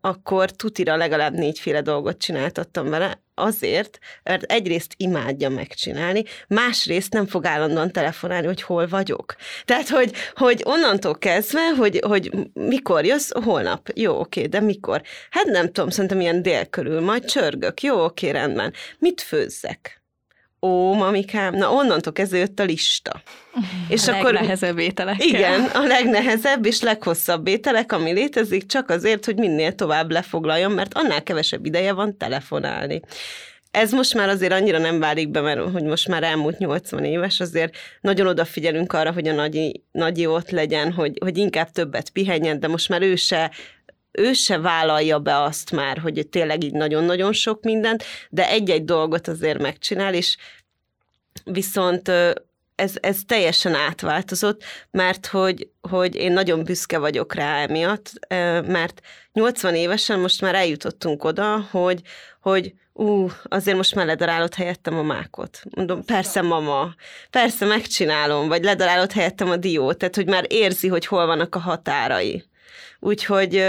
akkor 0.01 0.51
tutira 0.51 0.95
legalább 0.95 1.33
négyféle 1.33 1.81
dolgot 1.81 2.17
csináltattam 2.17 2.89
vele, 2.89 3.23
azért, 3.33 3.99
mert 4.23 4.43
egyrészt 4.43 4.93
imádja 4.97 5.49
megcsinálni, 5.49 6.23
másrészt 6.47 7.13
nem 7.13 7.27
fog 7.27 7.45
állandóan 7.45 7.91
telefonálni, 7.91 8.45
hogy 8.45 8.61
hol 8.61 8.87
vagyok. 8.87 9.35
Tehát, 9.65 9.89
hogy, 9.89 10.13
hogy 10.35 10.61
onnantól 10.63 11.17
kezdve, 11.17 11.73
hogy, 11.77 11.99
hogy 12.05 12.31
mikor 12.53 13.05
jössz, 13.05 13.31
holnap. 13.43 13.89
Jó, 13.93 14.19
oké, 14.19 14.45
de 14.45 14.59
mikor? 14.59 15.01
Hát 15.29 15.45
nem 15.45 15.71
tudom, 15.71 15.89
szerintem 15.89 16.19
ilyen 16.19 16.41
dél 16.41 16.65
körül, 16.65 17.01
majd 17.01 17.25
csörgök. 17.25 17.81
Jó, 17.81 18.03
oké, 18.03 18.29
rendben. 18.29 18.73
Mit 18.99 19.21
főzzek? 19.21 20.04
Ó, 20.65 20.93
mamikám, 20.93 21.55
na 21.55 21.71
onnantól 21.71 22.13
kezdve 22.13 22.37
jött 22.37 22.59
a 22.59 22.63
lista. 22.63 23.21
És 23.87 24.07
a 24.07 24.17
akkor, 24.17 24.33
legnehezebb 24.33 24.77
ételek. 24.77 25.25
Igen, 25.25 25.61
a 25.61 25.85
legnehezebb 25.85 26.65
és 26.65 26.81
leghosszabb 26.81 27.47
ételek, 27.47 27.91
ami 27.91 28.11
létezik, 28.11 28.65
csak 28.65 28.89
azért, 28.89 29.25
hogy 29.25 29.35
minél 29.35 29.75
tovább 29.75 30.11
lefoglaljon, 30.11 30.71
mert 30.71 30.93
annál 30.93 31.23
kevesebb 31.23 31.65
ideje 31.65 31.93
van 31.93 32.17
telefonálni. 32.17 33.01
Ez 33.71 33.91
most 33.91 34.13
már 34.13 34.29
azért 34.29 34.53
annyira 34.53 34.77
nem 34.77 34.99
válik 34.99 35.29
be, 35.29 35.41
mert 35.41 35.71
hogy 35.71 35.83
most 35.83 36.07
már 36.07 36.23
elmúlt 36.23 36.57
80 36.57 37.03
éves, 37.03 37.39
azért 37.39 37.75
nagyon 38.01 38.27
odafigyelünk 38.27 38.93
arra, 38.93 39.11
hogy 39.11 39.27
a 39.27 39.33
nagyi, 39.33 39.83
nagyi 39.91 40.25
ott 40.25 40.49
legyen, 40.49 40.91
hogy, 40.91 41.17
hogy 41.21 41.37
inkább 41.37 41.69
többet 41.69 42.09
pihenjen, 42.09 42.59
de 42.59 42.67
most 42.67 42.89
már 42.89 43.01
ő 43.01 43.15
se 43.15 43.51
ő 44.17 44.33
se 44.33 44.57
vállalja 44.57 45.19
be 45.19 45.41
azt 45.41 45.71
már, 45.71 45.97
hogy 45.97 46.27
tényleg 46.29 46.63
így 46.63 46.73
nagyon-nagyon 46.73 47.33
sok 47.33 47.63
mindent, 47.63 48.03
de 48.29 48.49
egy-egy 48.49 48.85
dolgot 48.85 49.27
azért 49.27 49.61
megcsinál, 49.61 50.13
és 50.13 50.37
viszont 51.43 52.11
ez, 52.75 52.93
ez 52.99 53.17
teljesen 53.25 53.73
átváltozott, 53.73 54.63
mert 54.91 55.25
hogy, 55.25 55.69
hogy 55.81 56.15
én 56.15 56.31
nagyon 56.31 56.63
büszke 56.63 56.97
vagyok 56.97 57.33
rá 57.33 57.61
emiatt, 57.61 58.11
mert 58.67 59.01
80 59.33 59.75
évesen 59.75 60.19
most 60.19 60.41
már 60.41 60.55
eljutottunk 60.55 61.23
oda, 61.23 61.67
hogy, 61.71 62.01
hogy 62.41 62.73
ú, 62.93 63.29
azért 63.43 63.77
most 63.77 63.95
már 63.95 64.05
ledarálod 64.05 64.53
helyettem 64.53 64.97
a 64.97 65.03
mákot. 65.03 65.61
Mondom, 65.75 66.05
persze 66.05 66.41
mama, 66.41 66.95
persze 67.29 67.65
megcsinálom, 67.65 68.47
vagy 68.47 68.63
ledarálod 68.63 69.11
helyettem 69.11 69.49
a 69.49 69.57
diót, 69.57 69.97
tehát 69.97 70.15
hogy 70.15 70.27
már 70.27 70.45
érzi, 70.47 70.87
hogy 70.87 71.05
hol 71.05 71.25
vannak 71.25 71.55
a 71.55 71.59
határai. 71.59 72.43
Úgyhogy 73.05 73.63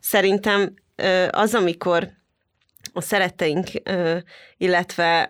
szerintem 0.00 0.74
az, 1.30 1.54
amikor 1.54 2.10
a 2.92 3.00
szeretteink, 3.00 3.68
illetve 4.56 5.28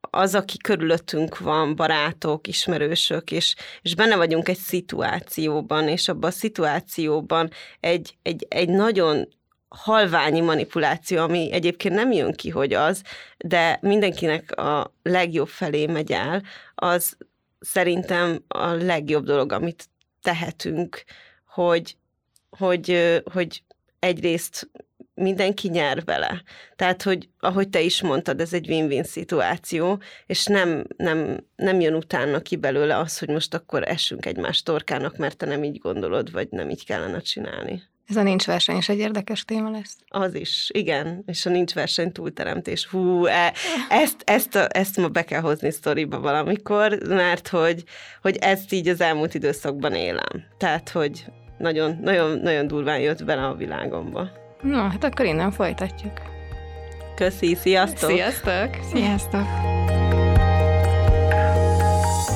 az, 0.00 0.34
aki 0.34 0.56
körülöttünk 0.58 1.38
van, 1.38 1.76
barátok, 1.76 2.46
ismerősök, 2.46 3.30
és, 3.30 3.54
és 3.82 3.94
benne 3.94 4.16
vagyunk 4.16 4.48
egy 4.48 4.56
szituációban, 4.56 5.88
és 5.88 6.08
abban 6.08 6.30
a 6.30 6.32
szituációban 6.32 7.50
egy, 7.80 8.16
egy, 8.22 8.46
egy 8.48 8.68
nagyon 8.68 9.28
halványi 9.68 10.40
manipuláció, 10.40 11.18
ami 11.18 11.52
egyébként 11.52 11.94
nem 11.94 12.12
jön 12.12 12.32
ki, 12.32 12.50
hogy 12.50 12.72
az, 12.72 13.02
de 13.38 13.78
mindenkinek 13.82 14.56
a 14.56 14.92
legjobb 15.02 15.48
felé 15.48 15.86
megy 15.86 16.12
el, 16.12 16.42
az 16.74 17.16
szerintem 17.60 18.44
a 18.48 18.66
legjobb 18.66 19.24
dolog, 19.24 19.52
amit 19.52 19.88
tehetünk, 20.22 21.04
hogy, 21.46 21.96
hogy, 22.58 23.22
hogy 23.32 23.62
egyrészt 23.98 24.70
mindenki 25.14 25.68
nyer 25.68 26.04
vele. 26.04 26.42
Tehát, 26.76 27.02
hogy 27.02 27.28
ahogy 27.38 27.68
te 27.68 27.80
is 27.80 28.02
mondtad, 28.02 28.40
ez 28.40 28.52
egy 28.52 28.68
win-win 28.68 29.04
szituáció, 29.04 30.02
és 30.26 30.44
nem, 30.44 30.84
nem, 30.96 31.46
nem 31.56 31.80
jön 31.80 31.94
utána 31.94 32.40
ki 32.40 32.56
belőle 32.56 32.98
az, 32.98 33.18
hogy 33.18 33.28
most 33.28 33.54
akkor 33.54 33.88
essünk 33.88 34.26
egymás 34.26 34.62
torkának, 34.62 35.16
mert 35.16 35.36
te 35.36 35.46
nem 35.46 35.64
így 35.64 35.78
gondolod, 35.78 36.32
vagy 36.32 36.48
nem 36.50 36.70
így 36.70 36.84
kellene 36.84 37.20
csinálni. 37.20 37.82
Ez 38.08 38.16
a 38.16 38.22
nincs 38.22 38.46
verseny 38.46 38.76
is 38.76 38.88
egy 38.88 38.98
érdekes 38.98 39.44
téma 39.44 39.70
lesz. 39.70 39.96
Az 40.08 40.34
is, 40.34 40.70
igen. 40.72 41.22
És 41.26 41.46
a 41.46 41.50
nincs 41.50 41.74
verseny 41.74 42.12
túlteremtés. 42.12 42.86
Hú, 42.86 43.24
e, 43.24 43.52
ezt, 43.88 44.22
ezt, 44.24 44.54
a, 44.54 44.66
ezt 44.68 44.96
ma 44.96 45.08
be 45.08 45.24
kell 45.24 45.40
hozni 45.40 45.70
sztoriba 45.70 46.20
valamikor, 46.20 46.98
mert 47.08 47.48
hogy, 47.48 47.84
hogy 48.22 48.36
ezt 48.36 48.72
így 48.72 48.88
az 48.88 49.00
elmúlt 49.00 49.34
időszakban 49.34 49.94
élem. 49.94 50.44
Tehát, 50.58 50.88
hogy 50.88 51.24
nagyon, 51.58 51.98
nagyon, 52.02 52.38
nagyon 52.38 52.66
durván 52.66 53.00
jött 53.00 53.24
bele 53.24 53.46
a 53.46 53.54
világomba. 53.54 54.28
No, 54.62 54.88
hát 54.88 55.04
akkor 55.04 55.26
innen 55.26 55.50
folytatjuk. 55.50 56.12
Köszi, 57.14 57.54
sziasztok! 57.54 58.10
Sziasztok! 58.10 58.68
Sziasztok! 58.92 59.46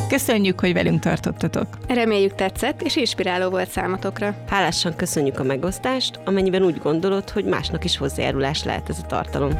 Köszönjük, 0.09 0.61
hogy 0.61 0.73
velünk 0.73 1.01
tartottatok. 1.01 1.67
Reméljük 1.89 2.35
tetszett 2.35 2.83
és 2.83 2.97
inspiráló 2.97 3.51
volt 3.51 3.71
számotokra. 3.71 4.35
Hálásan 4.49 4.97
köszönjük 4.97 5.39
a 5.39 5.43
megosztást, 5.43 6.21
amennyiben 6.25 6.63
úgy 6.63 6.79
gondolod, 6.79 7.31
hogy 7.31 7.45
másnak 7.45 7.85
is 7.85 7.97
hozzájárulás 7.97 8.65
lehet 8.65 8.89
ez 8.89 8.99
a 9.03 9.07
tartalom. 9.07 9.51